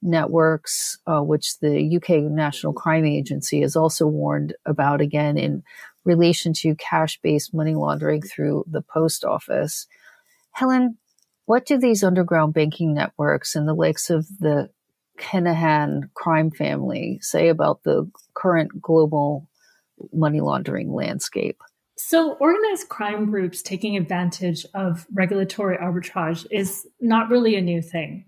networks, 0.00 0.98
uh, 1.06 1.20
which 1.20 1.58
the 1.58 1.96
UK 1.96 2.22
National 2.30 2.72
Crime 2.72 3.04
Agency 3.04 3.60
has 3.60 3.76
also 3.76 4.06
warned 4.06 4.54
about 4.64 5.00
again 5.00 5.36
in 5.36 5.62
relation 6.04 6.52
to 6.54 6.74
cash 6.76 7.20
based 7.22 7.52
money 7.52 7.74
laundering 7.74 8.22
through 8.22 8.64
the 8.70 8.82
post 8.82 9.24
office. 9.24 9.86
Helen, 10.52 10.96
what 11.44 11.66
do 11.66 11.78
these 11.78 12.02
underground 12.02 12.54
banking 12.54 12.94
networks 12.94 13.54
and 13.54 13.68
the 13.68 13.74
likes 13.74 14.08
of 14.08 14.26
the 14.38 14.70
Kinahan 15.18 16.10
crime 16.14 16.50
family 16.50 17.18
say 17.22 17.48
about 17.48 17.82
the 17.82 18.10
current 18.34 18.80
global 18.80 19.48
money 20.12 20.40
laundering 20.40 20.92
landscape? 20.92 21.60
So, 21.98 22.34
organized 22.34 22.88
crime 22.88 23.30
groups 23.30 23.62
taking 23.62 23.96
advantage 23.96 24.66
of 24.74 25.06
regulatory 25.14 25.78
arbitrage 25.78 26.46
is 26.50 26.86
not 27.00 27.30
really 27.30 27.56
a 27.56 27.62
new 27.62 27.80
thing. 27.80 28.26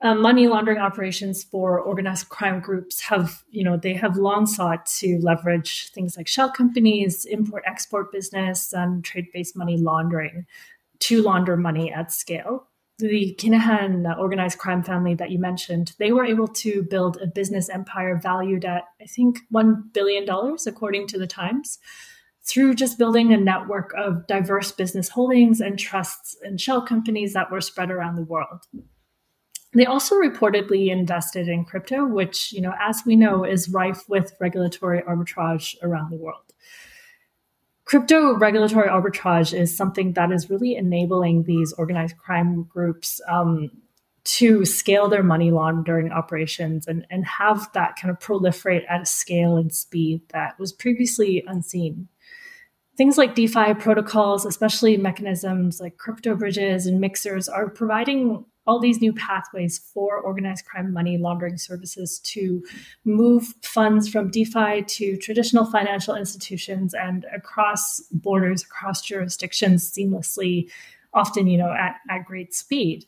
Um, 0.00 0.22
money 0.22 0.46
laundering 0.46 0.78
operations 0.78 1.42
for 1.42 1.80
organized 1.80 2.28
crime 2.28 2.60
groups 2.60 3.00
have, 3.00 3.42
you 3.50 3.64
know, 3.64 3.76
they 3.76 3.94
have 3.94 4.16
long 4.16 4.46
sought 4.46 4.86
to 4.98 5.18
leverage 5.20 5.90
things 5.90 6.16
like 6.16 6.28
shell 6.28 6.52
companies, 6.52 7.24
import 7.24 7.64
export 7.66 8.12
business, 8.12 8.72
and 8.72 9.04
trade 9.04 9.26
based 9.32 9.56
money 9.56 9.76
laundering 9.76 10.46
to 11.00 11.22
launder 11.22 11.56
money 11.56 11.92
at 11.92 12.12
scale 12.12 12.67
the 12.98 13.36
Kinahan 13.38 14.18
organized 14.18 14.58
crime 14.58 14.82
family 14.82 15.14
that 15.14 15.30
you 15.30 15.38
mentioned, 15.38 15.92
they 15.98 16.10
were 16.10 16.24
able 16.24 16.48
to 16.48 16.82
build 16.82 17.16
a 17.18 17.26
business 17.26 17.68
empire 17.68 18.18
valued 18.20 18.64
at, 18.64 18.84
I 19.00 19.04
think, 19.06 19.40
$1 19.52 19.92
billion, 19.92 20.26
according 20.66 21.06
to 21.08 21.18
the 21.18 21.26
Times, 21.26 21.78
through 22.42 22.74
just 22.74 22.98
building 22.98 23.32
a 23.32 23.36
network 23.36 23.92
of 23.96 24.26
diverse 24.26 24.72
business 24.72 25.10
holdings 25.10 25.60
and 25.60 25.78
trusts 25.78 26.36
and 26.42 26.60
shell 26.60 26.82
companies 26.82 27.34
that 27.34 27.50
were 27.50 27.60
spread 27.60 27.90
around 27.90 28.16
the 28.16 28.22
world. 28.22 28.64
They 29.74 29.86
also 29.86 30.16
reportedly 30.16 30.88
invested 30.88 31.46
in 31.46 31.66
crypto, 31.66 32.06
which, 32.06 32.52
you 32.52 32.60
know, 32.60 32.72
as 32.80 33.02
we 33.06 33.16
know, 33.16 33.44
is 33.44 33.68
rife 33.68 34.08
with 34.08 34.32
regulatory 34.40 35.02
arbitrage 35.02 35.76
around 35.82 36.10
the 36.10 36.16
world 36.16 36.47
crypto 37.88 38.36
regulatory 38.36 38.86
arbitrage 38.86 39.58
is 39.58 39.74
something 39.74 40.12
that 40.12 40.30
is 40.30 40.50
really 40.50 40.76
enabling 40.76 41.44
these 41.44 41.72
organized 41.72 42.18
crime 42.18 42.64
groups 42.64 43.18
um, 43.26 43.70
to 44.24 44.66
scale 44.66 45.08
their 45.08 45.22
money 45.22 45.50
laundering 45.50 46.12
operations 46.12 46.86
and, 46.86 47.06
and 47.08 47.24
have 47.24 47.72
that 47.72 47.96
kind 47.96 48.10
of 48.10 48.18
proliferate 48.18 48.84
at 48.90 49.00
a 49.00 49.06
scale 49.06 49.56
and 49.56 49.74
speed 49.74 50.20
that 50.34 50.58
was 50.58 50.70
previously 50.70 51.42
unseen. 51.46 52.08
Things 52.98 53.16
like 53.16 53.34
DeFi 53.34 53.72
protocols, 53.74 54.44
especially 54.44 54.98
mechanisms 54.98 55.80
like 55.80 55.96
crypto 55.96 56.34
bridges 56.34 56.84
and 56.84 57.00
mixers, 57.00 57.48
are 57.48 57.70
providing 57.70 58.44
all 58.68 58.78
these 58.78 59.00
new 59.00 59.14
pathways 59.14 59.78
for 59.78 60.18
organized 60.18 60.66
crime 60.66 60.92
money 60.92 61.16
laundering 61.16 61.56
services 61.56 62.20
to 62.20 62.62
move 63.04 63.54
funds 63.62 64.06
from 64.06 64.30
DeFi 64.30 64.82
to 64.82 65.16
traditional 65.16 65.64
financial 65.64 66.14
institutions 66.14 66.92
and 66.92 67.24
across 67.34 68.00
borders, 68.12 68.62
across 68.62 69.00
jurisdictions 69.00 69.90
seamlessly, 69.90 70.70
often, 71.14 71.46
you 71.46 71.56
know, 71.56 71.72
at, 71.72 71.96
at 72.10 72.26
great 72.26 72.54
speed. 72.54 73.06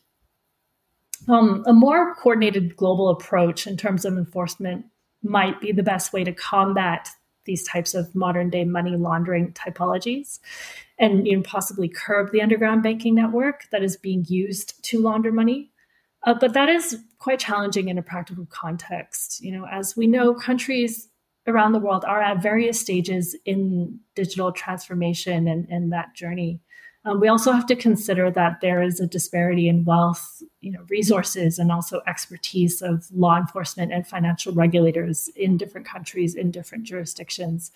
Um, 1.29 1.63
a 1.67 1.73
more 1.73 2.15
coordinated 2.15 2.75
global 2.75 3.09
approach 3.09 3.67
in 3.67 3.77
terms 3.77 4.03
of 4.03 4.17
enforcement 4.17 4.85
might 5.21 5.61
be 5.61 5.71
the 5.71 5.83
best 5.83 6.11
way 6.11 6.23
to 6.23 6.33
combat 6.33 7.07
these 7.45 7.63
types 7.67 7.93
of 7.93 8.13
modern 8.15 8.49
day 8.49 8.65
money 8.65 8.97
laundering 8.97 9.51
typologies 9.53 10.39
and 11.01 11.27
you 11.27 11.35
know, 11.35 11.43
possibly 11.43 11.89
curb 11.89 12.31
the 12.31 12.41
underground 12.41 12.83
banking 12.83 13.15
network 13.15 13.65
that 13.71 13.83
is 13.83 13.97
being 13.97 14.23
used 14.29 14.81
to 14.85 15.01
launder 15.01 15.31
money. 15.31 15.71
Uh, 16.23 16.35
but 16.35 16.53
that 16.53 16.69
is 16.69 16.97
quite 17.17 17.39
challenging 17.39 17.89
in 17.89 17.97
a 17.97 18.03
practical 18.03 18.45
context. 18.45 19.41
You 19.43 19.51
know, 19.51 19.65
as 19.69 19.97
we 19.97 20.05
know, 20.05 20.35
countries 20.35 21.09
around 21.47 21.71
the 21.71 21.79
world 21.79 22.05
are 22.05 22.21
at 22.21 22.43
various 22.43 22.79
stages 22.79 23.35
in 23.45 23.99
digital 24.15 24.51
transformation 24.51 25.47
and, 25.47 25.67
and 25.69 25.91
that 25.91 26.13
journey. 26.13 26.61
Um, 27.03 27.19
we 27.19 27.27
also 27.27 27.51
have 27.51 27.65
to 27.65 27.75
consider 27.75 28.29
that 28.29 28.61
there 28.61 28.83
is 28.83 28.99
a 28.99 29.07
disparity 29.07 29.67
in 29.67 29.85
wealth, 29.85 30.43
you 30.59 30.71
know, 30.71 30.85
resources, 30.87 31.57
and 31.57 31.71
also 31.71 32.01
expertise 32.05 32.83
of 32.83 33.07
law 33.11 33.37
enforcement 33.39 33.91
and 33.91 34.05
financial 34.05 34.53
regulators 34.53 35.27
in 35.35 35.57
different 35.57 35.87
countries 35.87 36.35
in 36.35 36.51
different 36.51 36.83
jurisdictions. 36.83 37.71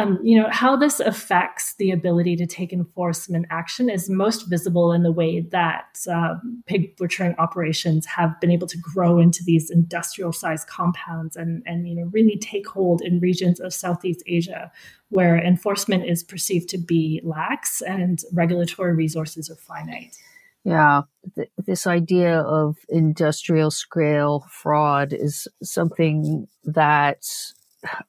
Um, 0.00 0.18
you 0.22 0.40
know 0.40 0.48
how 0.50 0.76
this 0.76 1.00
affects 1.00 1.74
the 1.76 1.90
ability 1.90 2.36
to 2.36 2.46
take 2.46 2.72
enforcement 2.72 3.46
action 3.50 3.90
is 3.90 4.08
most 4.08 4.48
visible 4.48 4.92
in 4.92 5.02
the 5.02 5.12
way 5.12 5.40
that 5.40 5.98
uh, 6.10 6.34
pig 6.66 6.96
butchering 6.96 7.34
operations 7.38 8.06
have 8.06 8.40
been 8.40 8.50
able 8.50 8.66
to 8.66 8.78
grow 8.78 9.18
into 9.18 9.42
these 9.44 9.70
industrial 9.70 10.32
sized 10.32 10.66
compounds 10.66 11.36
and 11.36 11.62
and 11.66 11.88
you 11.88 11.94
know 11.94 12.08
really 12.12 12.38
take 12.38 12.66
hold 12.66 13.02
in 13.02 13.20
regions 13.20 13.60
of 13.60 13.74
Southeast 13.74 14.22
Asia 14.26 14.70
where 15.10 15.36
enforcement 15.36 16.04
is 16.04 16.22
perceived 16.22 16.68
to 16.68 16.78
be 16.78 17.20
lax 17.24 17.82
and 17.82 18.20
regulatory 18.32 18.94
resources 18.94 19.50
are 19.50 19.56
finite. 19.56 20.16
Yeah, 20.64 21.02
th- 21.34 21.50
this 21.58 21.86
idea 21.86 22.40
of 22.40 22.76
industrial 22.88 23.70
scale 23.70 24.46
fraud 24.50 25.12
is 25.12 25.48
something 25.62 26.46
that 26.64 27.24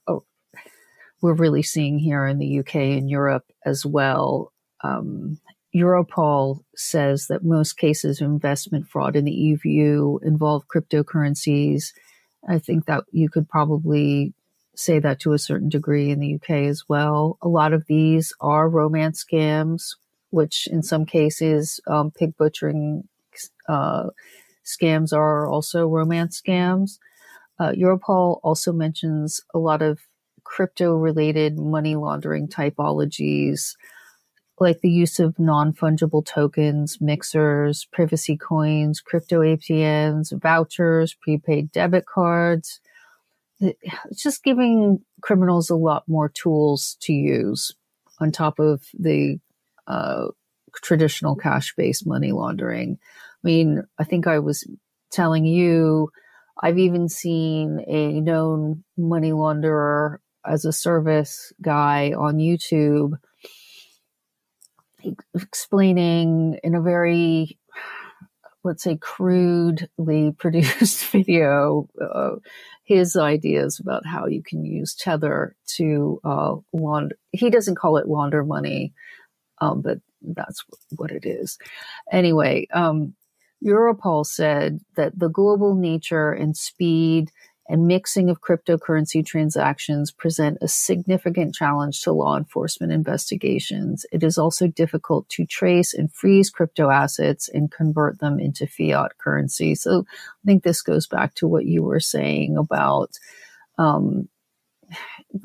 oh, 0.08 0.24
we're 1.22 1.34
really 1.34 1.64
seeing 1.64 2.00
here 2.00 2.26
in 2.26 2.40
the 2.40 2.60
UK 2.60 2.76
and 2.76 3.10
Europe 3.10 3.46
as 3.66 3.86
well. 3.86 4.52
Um, 4.84 5.40
Europol 5.74 6.64
says 6.76 7.28
that 7.28 7.44
most 7.44 7.78
cases 7.78 8.20
of 8.20 8.26
investment 8.26 8.88
fraud 8.90 9.16
in 9.16 9.26
the 9.26 9.32
EU 9.32 10.18
involve 10.24 10.68
cryptocurrencies. 10.68 11.94
I 12.48 12.60
think 12.60 12.86
that 12.88 13.06
you 13.12 13.30
could 13.30 13.48
probably 13.48 14.34
say 14.76 15.00
that 15.00 15.20
to 15.20 15.34
a 15.34 15.40
certain 15.40 15.70
degree 15.70 16.10
in 16.10 16.20
the 16.20 16.36
UK 16.36 16.50
as 16.68 16.90
well. 16.90 17.38
A 17.42 17.48
lot 17.48 17.72
of 17.72 17.86
these 17.88 18.34
are 18.42 18.68
romance 18.68 19.24
scams, 19.24 19.96
which 20.32 20.68
in 20.68 20.82
some 20.82 21.06
cases, 21.06 21.80
um, 21.88 22.12
pig 22.12 22.36
butchering 22.36 23.08
uh, 23.70 24.10
scams 24.66 25.14
are 25.14 25.48
also 25.48 25.88
romance 25.88 26.42
scams. 26.42 26.98
Uh, 27.60 27.72
Europol 27.72 28.40
also 28.44 28.74
mentions 28.74 29.42
a 29.54 29.60
lot 29.60 29.82
of 29.82 30.00
crypto 30.52 30.94
related 30.96 31.58
money 31.58 31.96
laundering 31.96 32.46
typologies 32.46 33.76
like 34.60 34.82
the 34.82 34.90
use 34.90 35.18
of 35.18 35.40
non 35.40 35.74
fungible 35.74 36.24
tokens, 36.24 37.00
mixers, 37.00 37.88
privacy 37.94 38.38
coins, 38.38 39.00
crypto 39.00 39.40
ATMs, 39.40 40.40
vouchers, 40.40 41.16
prepaid 41.16 41.72
debit 41.72 42.06
cards. 42.06 42.82
It's 43.62 44.22
just 44.22 44.44
giving 44.44 45.00
criminals 45.22 45.70
a 45.70 45.76
lot 45.76 46.04
more 46.08 46.30
tools 46.30 46.98
to 47.02 47.14
use 47.14 47.74
on 48.20 48.32
top 48.32 48.60
of 48.60 48.84
the 48.94 49.40
uh, 49.88 50.28
traditional 50.84 51.36
cash 51.36 51.74
based 51.76 52.06
money 52.06 52.34
laundering. 52.34 53.00
I 53.02 53.48
mean, 53.48 53.84
I 53.98 54.04
think 54.04 54.28
I 54.28 54.40
was 54.40 54.68
telling 55.12 55.46
you, 55.46 56.12
I've 56.62 56.78
even 56.78 57.08
seen 57.08 57.84
a 57.88 58.20
known 58.20 58.84
money 58.98 59.32
launderer 59.32 60.18
as 60.46 60.66
a 60.66 60.74
service 60.74 61.54
guy 61.62 62.14
on 62.14 62.38
YouTube 62.38 63.14
explaining 65.34 66.60
in 66.64 66.76
a 66.76 66.82
very 66.82 67.58
let's 68.64 68.84
say 68.84 68.98
crudely 68.98 70.32
produced 70.38 71.06
video 71.08 71.90
uh, 72.02 72.36
his 72.84 73.16
ideas 73.16 73.80
about 73.80 74.06
how 74.06 74.26
you 74.26 74.44
can 74.44 74.64
use 74.64 74.94
tether 74.94 75.56
to 75.66 76.20
uh, 76.24 76.56
launder 76.74 77.16
he 77.32 77.50
doesn't 77.50 77.76
call 77.76 77.98
it 77.98 78.08
launder 78.08 78.44
money 78.44 78.94
um, 79.60 79.82
but 79.82 80.00
that's 80.36 80.64
what 80.96 81.12
it 81.12 81.26
is. 81.26 81.58
Anyway 82.12 82.68
um, 82.74 83.14
europol 83.66 84.26
said 84.26 84.80
that 84.96 85.18
the 85.18 85.30
global 85.30 85.76
nature 85.76 86.32
and 86.32 86.56
speed 86.56 87.32
and 87.72 87.88
mixing 87.88 88.30
of 88.30 88.42
cryptocurrency 88.42 89.26
transactions 89.26 90.12
present 90.12 90.58
a 90.60 90.68
significant 90.68 91.56
challenge 91.56 92.02
to 92.02 92.12
law 92.12 92.36
enforcement 92.36 92.92
investigations. 92.92 94.06
It 94.12 94.24
is 94.24 94.38
also 94.38 94.68
difficult 94.68 95.30
to 95.30 95.46
trace 95.46 95.94
and 95.94 96.14
freeze 96.14 96.50
crypto 96.50 96.90
assets 96.90 97.48
and 97.48 97.72
convert 97.72 98.20
them 98.20 98.42
into 98.42 98.68
fiat 98.68 99.18
currency. 99.20 99.74
So 99.76 100.02
I 100.02 100.46
think 100.46 100.64
this 100.64 100.82
goes 100.82 101.08
back 101.08 101.34
to 101.36 101.48
what 101.48 101.66
you 101.66 101.82
were 101.82 102.02
saying 102.02 102.58
about, 102.58 103.18
um, 103.78 104.28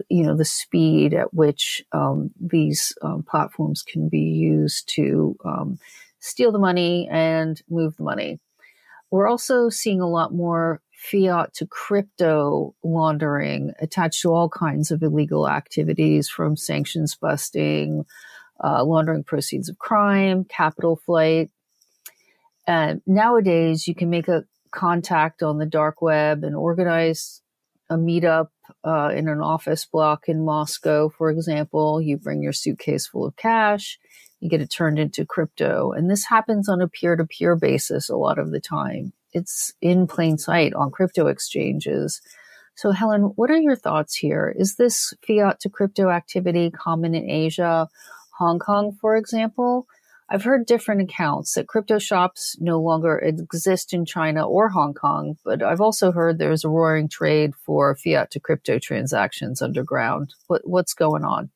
you 0.09 0.25
know, 0.25 0.37
the 0.37 0.45
speed 0.45 1.15
at 1.15 1.33
which 1.33 1.85
um, 1.93 2.33
these 2.41 2.93
um, 3.03 3.23
platforms 3.23 3.85
can 3.85 4.09
be 4.09 4.19
used 4.19 4.89
to 4.97 5.37
um, 5.45 5.79
steal 6.19 6.51
the 6.51 6.59
money 6.59 7.09
and 7.09 7.62
move 7.71 7.97
the 7.97 8.03
money. 8.03 8.41
We're 9.12 9.29
also 9.29 9.69
seeing 9.69 10.01
a 10.01 10.09
lot 10.09 10.35
more 10.35 10.81
fiat 10.96 11.52
to 11.54 11.66
crypto 11.66 12.74
laundering 12.82 13.72
attached 13.80 14.22
to 14.22 14.32
all 14.32 14.48
kinds 14.48 14.90
of 14.90 15.02
illegal 15.02 15.48
activities 15.48 16.28
from 16.28 16.56
sanctions 16.56 17.14
busting, 17.14 18.04
uh, 18.64 18.82
laundering 18.82 19.22
proceeds 19.22 19.68
of 19.68 19.78
crime, 19.78 20.44
capital 20.44 20.96
flight. 20.96 21.50
And 22.66 23.02
nowadays, 23.06 23.87
you 23.87 23.94
can 23.94 24.11
make 24.11 24.26
a 24.26 24.44
contact 24.70 25.42
on 25.42 25.59
the 25.59 25.66
dark 25.66 26.00
web 26.00 26.42
and 26.42 26.56
organize 26.56 27.42
a 27.88 27.96
meetup 27.96 28.48
uh, 28.82 29.11
in 29.14 29.28
an 29.28 29.40
office 29.40 29.85
block 29.85 30.28
in 30.28 30.44
Moscow, 30.44 31.11
for 31.11 31.30
example. 31.30 32.00
You 32.00 32.16
bring 32.16 32.42
your 32.42 32.52
suitcase 32.54 33.06
full 33.06 33.26
of 33.26 33.37
cash, 33.37 33.98
you 34.40 34.48
get 34.48 34.62
it 34.62 34.70
turned 34.70 34.98
into 34.98 35.26
crypto. 35.26 35.92
And 35.92 36.11
this 36.11 36.24
happens 36.24 36.68
on 36.68 36.80
a 36.80 36.88
peer 36.88 37.16
to 37.16 37.24
peer 37.24 37.54
basis 37.54 38.09
a 38.09 38.16
lot 38.16 38.38
of 38.38 38.50
the 38.50 38.61
time 38.61 39.12
it's 39.37 39.72
in 39.83 40.07
plain 40.07 40.38
sight 40.38 40.72
on 40.72 40.90
crypto 40.90 41.27
exchanges. 41.27 42.22
So, 42.75 42.90
Helen, 42.90 43.22
what 43.37 43.51
are 43.51 43.59
your 43.59 43.77
thoughts 43.77 44.14
here? 44.14 44.55
Is 44.59 44.77
this 44.77 45.12
fiat 45.27 45.61
to 45.61 45.68
crypto 45.68 46.09
activity 46.09 46.70
common 46.70 47.14
in 47.14 47.29
Asia, 47.29 47.88
Hong 48.38 48.59
Kong, 48.59 48.96
for 49.01 49.16
example? 49.16 49.87
I've 50.29 50.42
heard 50.42 50.66
different 50.66 51.03
accounts 51.03 51.55
that 51.55 51.68
crypto 51.68 51.99
shops 51.99 52.57
no 52.61 52.81
longer 52.81 53.16
exist 53.18 53.92
in 53.92 54.05
China 54.07 54.49
or 54.49 54.70
Hong 54.70 54.92
Kong, 54.92 55.37
but 55.44 55.62
I've 55.62 55.81
also 55.81 56.12
heard 56.12 56.38
there's 56.38 56.64
a 56.64 56.68
roaring 56.68 57.09
trade 57.09 57.55
for 57.55 57.94
fiat 57.94 58.31
to 58.33 58.40
crypto 58.40 58.79
transactions 58.79 59.62
underground. 59.62 60.35
What, 60.49 60.62
what's 60.64 60.94
going 60.94 61.25
on? 61.25 61.51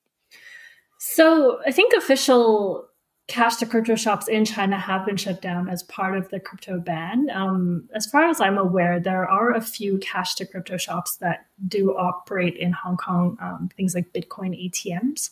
So, 0.99 1.61
I 1.66 1.73
think 1.73 1.95
official 1.95 2.89
cash 3.31 3.57
to 3.57 3.66
crypto 3.66 3.95
shops 3.95 4.27
in 4.27 4.45
China 4.45 4.77
have 4.77 5.07
been 5.07 5.16
shut 5.16 5.40
down 5.40 5.69
as 5.69 5.85
part 5.85 6.19
of 6.19 6.29
the 6.31 6.40
crypto 6.40 6.81
ban. 6.81 7.31
Um, 7.33 7.88
as 7.95 8.05
far 8.05 8.29
as 8.29 8.40
I'm 8.40 8.59
aware, 8.59 8.99
there 8.99 9.25
are 9.25 9.55
a 9.55 9.61
few 9.61 9.99
cash 9.99 10.35
to 10.35 10.45
crypto 10.45 10.77
shops 10.77 11.16
that 11.19 11.47
do 11.69 11.97
operate 11.97 12.57
in 12.57 12.73
Hong 12.73 12.97
Kong, 12.97 13.38
um, 13.40 13.71
things 13.77 13.95
like 13.95 14.12
Bitcoin 14.12 14.53
ATMs. 14.61 15.31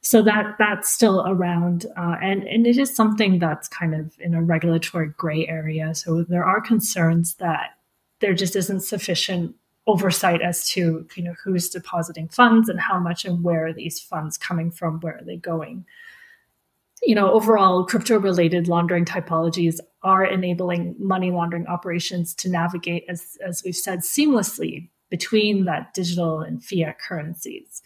So 0.00 0.22
that 0.22 0.56
that's 0.58 0.88
still 0.88 1.22
around, 1.26 1.84
uh, 1.98 2.16
and 2.22 2.44
and 2.44 2.66
it 2.66 2.78
is 2.78 2.96
something 2.96 3.38
that's 3.38 3.68
kind 3.68 3.94
of 3.94 4.18
in 4.20 4.32
a 4.32 4.42
regulatory 4.42 5.12
gray 5.18 5.46
area. 5.46 5.94
So 5.94 6.22
there 6.22 6.44
are 6.44 6.62
concerns 6.62 7.34
that 7.34 7.72
there 8.20 8.32
just 8.32 8.56
isn't 8.56 8.80
sufficient 8.80 9.54
oversight 9.86 10.40
as 10.40 10.66
to 10.70 11.06
you 11.14 11.22
know 11.22 11.34
who's 11.44 11.68
depositing 11.68 12.28
funds 12.28 12.70
and 12.70 12.80
how 12.80 12.98
much 12.98 13.26
and 13.26 13.44
where 13.44 13.66
are 13.66 13.72
these 13.72 14.00
funds 14.00 14.38
coming 14.38 14.70
from, 14.70 15.00
where 15.00 15.18
are 15.18 15.24
they 15.24 15.36
going 15.36 15.84
you 17.02 17.14
know, 17.14 17.30
overall 17.32 17.84
crypto 17.84 18.18
related 18.18 18.68
laundering 18.68 19.04
typologies 19.04 19.78
are 20.02 20.24
enabling 20.24 20.96
money 20.98 21.30
laundering 21.30 21.66
operations 21.66 22.34
to 22.34 22.48
navigate, 22.48 23.04
as, 23.08 23.36
as 23.46 23.62
we've 23.64 23.76
said, 23.76 24.00
seamlessly 24.00 24.88
between 25.10 25.64
that 25.64 25.94
digital 25.94 26.40
and 26.40 26.62
fiat 26.62 26.98
currencies. 26.98 27.82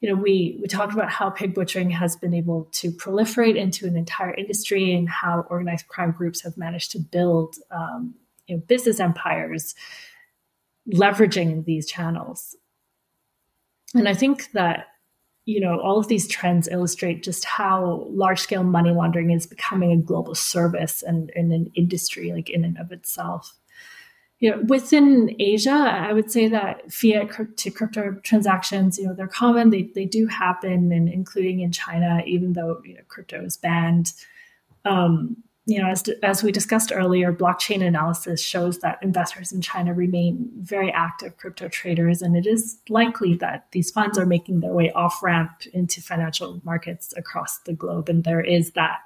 You 0.00 0.08
know, 0.08 0.14
we, 0.14 0.58
we 0.60 0.66
talked 0.68 0.94
about 0.94 1.10
how 1.10 1.28
pig 1.28 1.54
butchering 1.54 1.90
has 1.90 2.16
been 2.16 2.32
able 2.32 2.68
to 2.72 2.90
proliferate 2.90 3.56
into 3.56 3.86
an 3.86 3.96
entire 3.96 4.32
industry 4.32 4.94
and 4.94 5.08
how 5.08 5.46
organized 5.50 5.88
crime 5.88 6.12
groups 6.12 6.42
have 6.42 6.56
managed 6.56 6.92
to 6.92 6.98
build 6.98 7.56
um, 7.70 8.14
you 8.46 8.56
know, 8.56 8.62
business 8.66 8.98
empires 8.98 9.74
leveraging 10.92 11.64
these 11.66 11.86
channels. 11.86 12.56
And 13.94 14.08
I 14.08 14.14
think 14.14 14.52
that 14.52 14.86
you 15.46 15.60
know, 15.60 15.80
all 15.80 15.98
of 15.98 16.08
these 16.08 16.28
trends 16.28 16.68
illustrate 16.68 17.22
just 17.22 17.44
how 17.44 18.06
large 18.10 18.40
scale 18.40 18.62
money 18.62 18.90
laundering 18.90 19.30
is 19.30 19.46
becoming 19.46 19.92
a 19.92 19.96
global 19.96 20.34
service 20.34 21.02
and, 21.02 21.32
and 21.34 21.52
an 21.52 21.70
industry 21.74 22.32
like 22.32 22.50
in 22.50 22.64
and 22.64 22.78
of 22.78 22.92
itself. 22.92 23.54
You 24.38 24.50
know, 24.50 24.62
within 24.68 25.36
Asia, 25.38 25.70
I 25.70 26.12
would 26.12 26.30
say 26.30 26.48
that 26.48 26.90
fiat 26.90 27.56
to 27.58 27.70
crypto 27.70 28.12
transactions, 28.22 28.98
you 28.98 29.06
know, 29.06 29.12
they're 29.12 29.28
common. 29.28 29.68
They, 29.68 29.90
they 29.94 30.06
do 30.06 30.26
happen, 30.26 30.92
and 30.92 31.10
including 31.10 31.60
in 31.60 31.72
China, 31.72 32.22
even 32.26 32.54
though 32.54 32.80
you 32.82 32.94
know 32.94 33.02
crypto 33.08 33.44
is 33.44 33.58
banned. 33.58 34.14
Um, 34.86 35.36
you 35.70 35.80
know, 35.80 35.88
as, 35.88 36.02
as 36.24 36.42
we 36.42 36.50
discussed 36.50 36.90
earlier, 36.92 37.32
blockchain 37.32 37.80
analysis 37.86 38.42
shows 38.42 38.80
that 38.80 38.98
investors 39.02 39.52
in 39.52 39.60
China 39.60 39.94
remain 39.94 40.50
very 40.56 40.90
active 40.90 41.36
crypto 41.36 41.68
traders, 41.68 42.22
and 42.22 42.36
it 42.36 42.44
is 42.44 42.78
likely 42.88 43.34
that 43.36 43.68
these 43.70 43.88
funds 43.88 44.18
are 44.18 44.26
making 44.26 44.60
their 44.60 44.72
way 44.72 44.90
off 44.90 45.22
ramp 45.22 45.52
into 45.72 46.02
financial 46.02 46.60
markets 46.64 47.14
across 47.16 47.60
the 47.60 47.72
globe, 47.72 48.08
and 48.08 48.24
there 48.24 48.40
is 48.40 48.72
that 48.72 48.98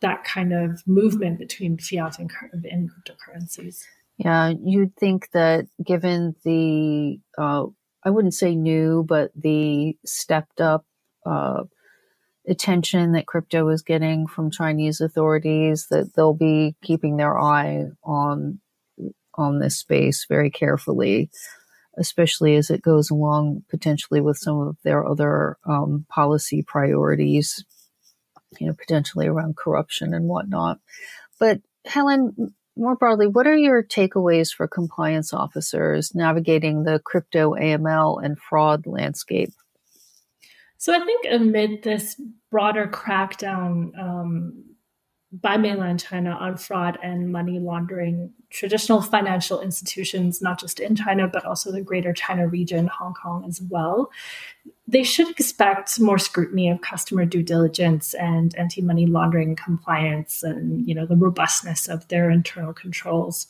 that 0.00 0.22
kind 0.24 0.52
of 0.52 0.86
movement 0.86 1.38
between 1.38 1.78
fiat 1.78 2.18
and, 2.18 2.30
and 2.66 2.90
cryptocurrencies. 2.90 3.84
Yeah, 4.18 4.52
you'd 4.62 4.94
think 4.96 5.30
that 5.30 5.66
given 5.82 6.34
the 6.44 7.20
uh, 7.38 7.64
I 8.04 8.10
wouldn't 8.10 8.34
say 8.34 8.54
new, 8.54 9.02
but 9.08 9.30
the 9.34 9.96
stepped 10.04 10.60
up 10.60 10.84
uh, 11.24 11.62
attention 12.48 13.12
that 13.12 13.26
crypto 13.26 13.68
is 13.68 13.82
getting 13.82 14.26
from 14.26 14.50
Chinese 14.50 15.00
authorities, 15.00 15.86
that 15.90 16.14
they'll 16.14 16.34
be 16.34 16.74
keeping 16.82 17.16
their 17.16 17.38
eye 17.38 17.86
on 18.02 18.60
on 19.34 19.60
this 19.60 19.78
space 19.78 20.26
very 20.28 20.50
carefully, 20.50 21.30
especially 21.96 22.54
as 22.56 22.70
it 22.70 22.82
goes 22.82 23.10
along 23.10 23.64
potentially 23.70 24.20
with 24.20 24.36
some 24.36 24.60
of 24.60 24.76
their 24.82 25.06
other 25.06 25.56
um, 25.66 26.04
policy 26.10 26.62
priorities, 26.62 27.64
you 28.60 28.66
know, 28.66 28.74
potentially 28.74 29.26
around 29.26 29.56
corruption 29.56 30.12
and 30.12 30.26
whatnot. 30.26 30.78
But 31.38 31.60
Helen, 31.86 32.54
more 32.76 32.96
broadly, 32.96 33.26
what 33.26 33.46
are 33.46 33.56
your 33.56 33.82
takeaways 33.82 34.52
for 34.54 34.68
compliance 34.68 35.32
officers 35.32 36.14
navigating 36.14 36.84
the 36.84 37.00
crypto 37.04 37.54
AML 37.54 38.24
and 38.24 38.38
fraud 38.38 38.86
landscape? 38.86 39.50
So 40.82 40.92
I 40.92 40.98
think 40.98 41.26
amid 41.30 41.84
this 41.84 42.20
broader 42.50 42.88
crackdown 42.88 43.96
um, 43.96 44.64
by 45.30 45.56
mainland 45.56 46.00
China 46.00 46.30
on 46.30 46.56
fraud 46.56 46.98
and 47.04 47.30
money 47.30 47.60
laundering, 47.60 48.32
traditional 48.50 49.00
financial 49.00 49.60
institutions, 49.60 50.42
not 50.42 50.58
just 50.58 50.80
in 50.80 50.96
China, 50.96 51.28
but 51.28 51.44
also 51.44 51.70
the 51.70 51.82
greater 51.82 52.12
China 52.12 52.48
region, 52.48 52.88
Hong 52.88 53.14
Kong 53.14 53.44
as 53.46 53.62
well, 53.62 54.10
they 54.88 55.04
should 55.04 55.30
expect 55.30 56.00
more 56.00 56.18
scrutiny 56.18 56.68
of 56.68 56.80
customer 56.80 57.26
due 57.26 57.44
diligence 57.44 58.12
and 58.14 58.52
anti-money 58.56 59.06
laundering 59.06 59.54
compliance 59.54 60.42
and 60.42 60.84
you 60.84 60.96
know 60.96 61.06
the 61.06 61.14
robustness 61.14 61.86
of 61.86 62.08
their 62.08 62.28
internal 62.28 62.72
controls. 62.72 63.46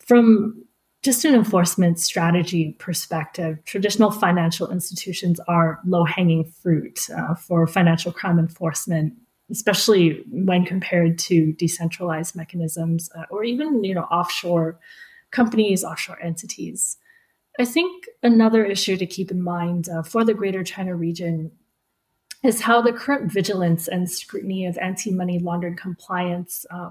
From 0.00 0.64
just 1.04 1.24
an 1.26 1.34
enforcement 1.34 2.00
strategy 2.00 2.74
perspective, 2.78 3.62
traditional 3.66 4.10
financial 4.10 4.70
institutions 4.70 5.38
are 5.46 5.78
low 5.84 6.04
hanging 6.04 6.44
fruit 6.44 7.08
uh, 7.14 7.34
for 7.34 7.66
financial 7.66 8.10
crime 8.10 8.38
enforcement, 8.38 9.12
especially 9.50 10.24
when 10.30 10.64
compared 10.64 11.18
to 11.18 11.52
decentralized 11.52 12.34
mechanisms 12.34 13.10
uh, 13.16 13.24
or 13.30 13.44
even 13.44 13.84
you 13.84 13.94
know 13.94 14.04
offshore 14.04 14.80
companies, 15.30 15.84
offshore 15.84 16.20
entities. 16.22 16.96
I 17.60 17.66
think 17.66 18.06
another 18.22 18.64
issue 18.64 18.96
to 18.96 19.06
keep 19.06 19.30
in 19.30 19.42
mind 19.42 19.88
uh, 19.90 20.02
for 20.02 20.24
the 20.24 20.34
Greater 20.34 20.64
China 20.64 20.96
region 20.96 21.52
is 22.42 22.62
how 22.62 22.80
the 22.80 22.92
current 22.92 23.30
vigilance 23.30 23.88
and 23.88 24.10
scrutiny 24.10 24.64
of 24.64 24.78
anti 24.78 25.10
money 25.12 25.38
laundering 25.38 25.76
compliance 25.76 26.64
uh, 26.70 26.90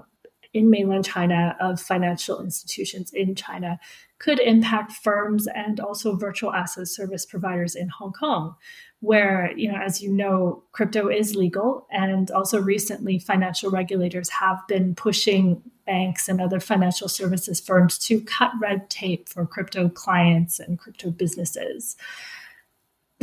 in 0.54 0.70
mainland 0.70 1.04
China 1.04 1.56
of 1.60 1.80
financial 1.80 2.40
institutions 2.40 3.12
in 3.12 3.34
China 3.34 3.78
could 4.18 4.38
impact 4.38 4.92
firms 4.92 5.46
and 5.48 5.80
also 5.80 6.16
virtual 6.16 6.54
asset 6.54 6.88
service 6.88 7.26
providers 7.26 7.74
in 7.74 7.88
Hong 7.88 8.12
Kong, 8.12 8.54
where, 9.00 9.52
you 9.56 9.70
know, 9.70 9.78
as 9.78 10.00
you 10.00 10.10
know, 10.10 10.62
crypto 10.72 11.08
is 11.08 11.34
legal. 11.34 11.86
And 11.90 12.30
also 12.30 12.62
recently, 12.62 13.18
financial 13.18 13.70
regulators 13.70 14.30
have 14.30 14.66
been 14.68 14.94
pushing 14.94 15.60
banks 15.84 16.28
and 16.28 16.40
other 16.40 16.60
financial 16.60 17.08
services 17.08 17.60
firms 17.60 17.98
to 17.98 18.20
cut 18.22 18.52
red 18.60 18.88
tape 18.88 19.28
for 19.28 19.44
crypto 19.44 19.88
clients 19.90 20.58
and 20.58 20.78
crypto 20.78 21.10
businesses 21.10 21.96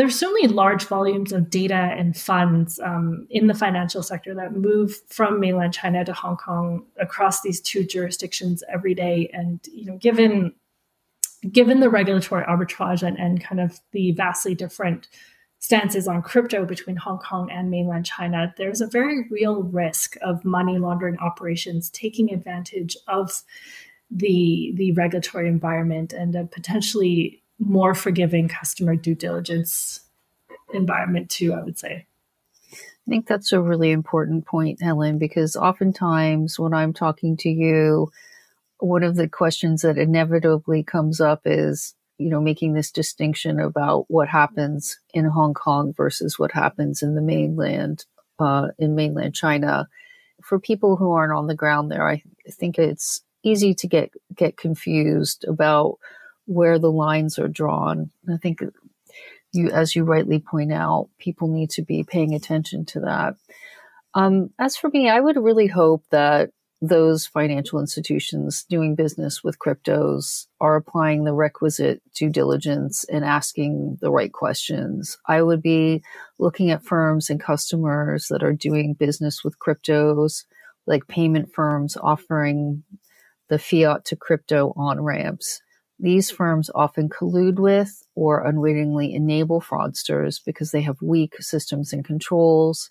there's 0.01 0.17
so 0.17 0.33
many 0.33 0.47
large 0.47 0.85
volumes 0.85 1.31
of 1.31 1.51
data 1.51 1.75
and 1.75 2.17
funds 2.17 2.79
um, 2.79 3.27
in 3.29 3.45
the 3.45 3.53
financial 3.53 4.01
sector 4.01 4.33
that 4.33 4.55
move 4.55 4.99
from 5.09 5.39
mainland 5.39 5.75
China 5.75 6.03
to 6.03 6.11
Hong 6.11 6.37
Kong 6.37 6.83
across 6.99 7.43
these 7.43 7.61
two 7.61 7.83
jurisdictions 7.83 8.63
every 8.67 8.95
day. 8.95 9.29
And 9.31 9.59
you 9.71 9.85
know, 9.85 9.97
given 9.97 10.55
given 11.51 11.81
the 11.81 11.89
regulatory 11.91 12.43
arbitrage 12.45 13.03
and, 13.03 13.15
and 13.19 13.43
kind 13.43 13.61
of 13.61 13.79
the 13.91 14.13
vastly 14.13 14.55
different 14.55 15.07
stances 15.59 16.07
on 16.07 16.23
crypto 16.23 16.65
between 16.65 16.95
Hong 16.95 17.19
Kong 17.19 17.51
and 17.51 17.69
mainland 17.69 18.07
China, 18.07 18.51
there's 18.57 18.81
a 18.81 18.87
very 18.87 19.27
real 19.29 19.61
risk 19.61 20.15
of 20.23 20.43
money 20.43 20.79
laundering 20.79 21.19
operations 21.19 21.91
taking 21.91 22.33
advantage 22.33 22.97
of 23.07 23.43
the 24.09 24.73
the 24.77 24.93
regulatory 24.93 25.47
environment 25.47 26.11
and 26.11 26.49
potentially 26.49 27.40
more 27.61 27.93
forgiving 27.93 28.47
customer 28.47 28.95
due 28.95 29.15
diligence 29.15 30.01
environment 30.73 31.29
too, 31.29 31.53
I 31.53 31.63
would 31.63 31.77
say. 31.77 32.07
I 32.73 33.09
think 33.09 33.27
that's 33.27 33.51
a 33.51 33.61
really 33.61 33.91
important 33.91 34.45
point, 34.45 34.81
Helen, 34.81 35.17
because 35.17 35.55
oftentimes 35.55 36.59
when 36.59 36.73
I'm 36.73 36.93
talking 36.93 37.37
to 37.37 37.49
you, 37.49 38.11
one 38.79 39.03
of 39.03 39.15
the 39.15 39.27
questions 39.27 39.81
that 39.81 39.97
inevitably 39.97 40.83
comes 40.83 41.19
up 41.21 41.41
is, 41.45 41.93
you 42.17 42.29
know, 42.29 42.41
making 42.41 42.73
this 42.73 42.91
distinction 42.91 43.59
about 43.59 44.05
what 44.07 44.27
happens 44.27 44.99
in 45.13 45.25
Hong 45.25 45.53
Kong 45.53 45.93
versus 45.93 46.37
what 46.39 46.51
happens 46.51 47.01
in 47.01 47.15
the 47.15 47.21
mainland, 47.21 48.05
uh, 48.39 48.69
in 48.79 48.95
mainland 48.95 49.35
China. 49.35 49.87
For 50.43 50.59
people 50.59 50.95
who 50.95 51.11
aren't 51.11 51.33
on 51.33 51.47
the 51.47 51.55
ground 51.55 51.91
there, 51.91 52.07
I 52.07 52.23
think 52.49 52.77
it's 52.77 53.21
easy 53.43 53.73
to 53.73 53.87
get 53.87 54.11
get 54.35 54.57
confused 54.57 55.43
about 55.47 55.97
where 56.45 56.79
the 56.79 56.91
lines 56.91 57.39
are 57.39 57.47
drawn. 57.47 58.11
I 58.31 58.37
think 58.37 58.61
you, 59.53 59.69
as 59.69 59.95
you 59.95 60.03
rightly 60.03 60.39
point 60.39 60.71
out, 60.71 61.09
people 61.17 61.47
need 61.47 61.69
to 61.71 61.81
be 61.81 62.03
paying 62.03 62.33
attention 62.33 62.85
to 62.85 63.01
that. 63.01 63.35
Um, 64.13 64.51
as 64.59 64.75
for 64.75 64.89
me, 64.89 65.09
I 65.09 65.19
would 65.19 65.37
really 65.37 65.67
hope 65.67 66.03
that 66.11 66.51
those 66.81 67.27
financial 67.27 67.79
institutions 67.79 68.65
doing 68.67 68.95
business 68.95 69.43
with 69.43 69.59
cryptos 69.59 70.47
are 70.59 70.75
applying 70.75 71.23
the 71.23 71.33
requisite 71.33 72.01
due 72.15 72.29
diligence 72.29 73.03
and 73.03 73.23
asking 73.23 73.99
the 74.01 74.09
right 74.09 74.33
questions. 74.33 75.17
I 75.27 75.43
would 75.43 75.61
be 75.61 76.01
looking 76.39 76.71
at 76.71 76.83
firms 76.83 77.29
and 77.29 77.39
customers 77.39 78.27
that 78.29 78.41
are 78.41 78.53
doing 78.53 78.95
business 78.95 79.43
with 79.43 79.59
cryptos, 79.59 80.45
like 80.87 81.07
payment 81.07 81.53
firms 81.53 81.95
offering 82.01 82.83
the 83.49 83.59
fiat 83.59 84.05
to 84.05 84.15
crypto 84.15 84.73
on 84.75 85.01
ramps. 85.01 85.61
These 86.01 86.31
firms 86.31 86.71
often 86.73 87.09
collude 87.09 87.59
with 87.59 88.03
or 88.15 88.43
unwittingly 88.43 89.13
enable 89.13 89.61
fraudsters 89.61 90.43
because 90.43 90.71
they 90.71 90.81
have 90.81 90.99
weak 90.99 91.35
systems 91.39 91.93
and 91.93 92.03
controls. 92.03 92.89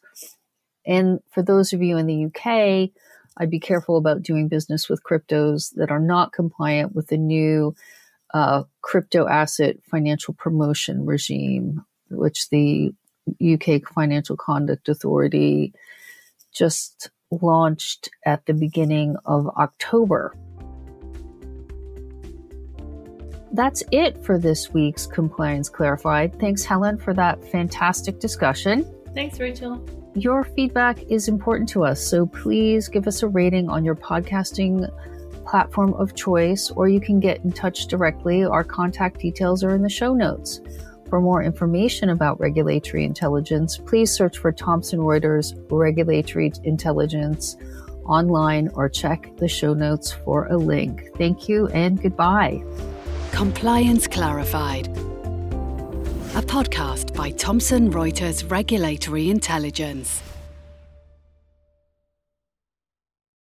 And 0.87 1.19
for 1.33 1.43
those 1.43 1.73
of 1.73 1.83
you 1.83 1.99
in 1.99 2.07
the 2.07 2.27
UK, 2.27 2.91
I'd 3.37 3.51
be 3.51 3.59
careful 3.59 3.97
about 3.97 4.23
doing 4.23 4.47
business 4.47 4.89
with 4.89 5.03
cryptos 5.03 5.75
that 5.75 5.91
are 5.91 5.99
not 5.99 6.33
compliant 6.33 6.95
with 6.95 7.09
the 7.09 7.17
new 7.17 7.75
uh, 8.33 8.63
crypto 8.81 9.27
asset 9.27 9.79
financial 9.91 10.33
promotion 10.35 11.05
regime, 11.05 11.85
which 12.11 12.49
the 12.51 12.95
UK 13.43 13.83
Financial 13.93 14.37
Conduct 14.37 14.89
Authority 14.89 15.73
just 16.53 17.11
launched 17.33 18.09
at 18.25 18.47
the 18.47 18.55
beginning 18.55 19.17
of 19.25 19.49
October. 19.49 20.33
That's 23.53 23.83
it 23.91 24.25
for 24.25 24.39
this 24.39 24.73
week's 24.73 25.07
Compliance 25.07 25.69
Clarified. 25.69 26.39
Thanks, 26.39 26.65
Helen, 26.65 26.99
for 26.99 27.13
that 27.15 27.45
fantastic 27.51 28.21
discussion. 28.21 28.85
Thanks, 29.15 29.41
Rachel. 29.41 29.85
Your 30.15 30.45
feedback 30.45 31.03
is 31.11 31.29
important 31.29 31.69
to 31.71 31.85
us, 31.85 32.01
so 32.01 32.27
please 32.27 32.89
give 32.89 33.07
us 33.07 33.23
a 33.23 33.29
rating 33.29 33.69
on 33.69 33.85
your 33.85 33.95
podcasting 33.95 34.89
platform 35.45 35.95
of 35.95 36.15
choice, 36.15 36.71
or 36.71 36.89
you 36.89 37.01
can 37.01 37.19
get 37.19 37.45
in 37.45 37.53
touch 37.53 37.87
directly. 37.87 38.45
Our 38.45 38.65
contact 38.65 39.19
details 39.19 39.65
are 39.65 39.75
in 39.75 39.83
the 39.83 39.89
show 39.89 40.15
notes. 40.15 40.61
For 41.09 41.21
more 41.21 41.43
information 41.43 42.11
about 42.11 42.39
regulatory 42.39 43.05
intelligence, 43.05 43.79
please 43.79 44.13
search 44.13 44.39
for 44.39 44.53
Thomson 44.53 45.01
Reuters 45.01 45.61
Regulatory 45.69 46.53
Intelligence 46.63 47.57
online 48.05 48.69
or 48.75 48.89
check 48.89 49.37
the 49.37 49.49
show 49.49 49.75
notes 49.75 50.13
for 50.13 50.47
a 50.47 50.57
link. 50.57 51.09
Thank 51.17 51.49
you 51.49 51.67
and 51.69 52.01
goodbye. 52.01 52.63
Compliance 53.33 54.07
Clarified, 54.07 54.89
a 54.89 56.43
podcast 56.43 57.15
by 57.15 57.31
Thomson 57.31 57.91
Reuters 57.91 58.49
Regulatory 58.51 59.31
Intelligence. 59.31 60.30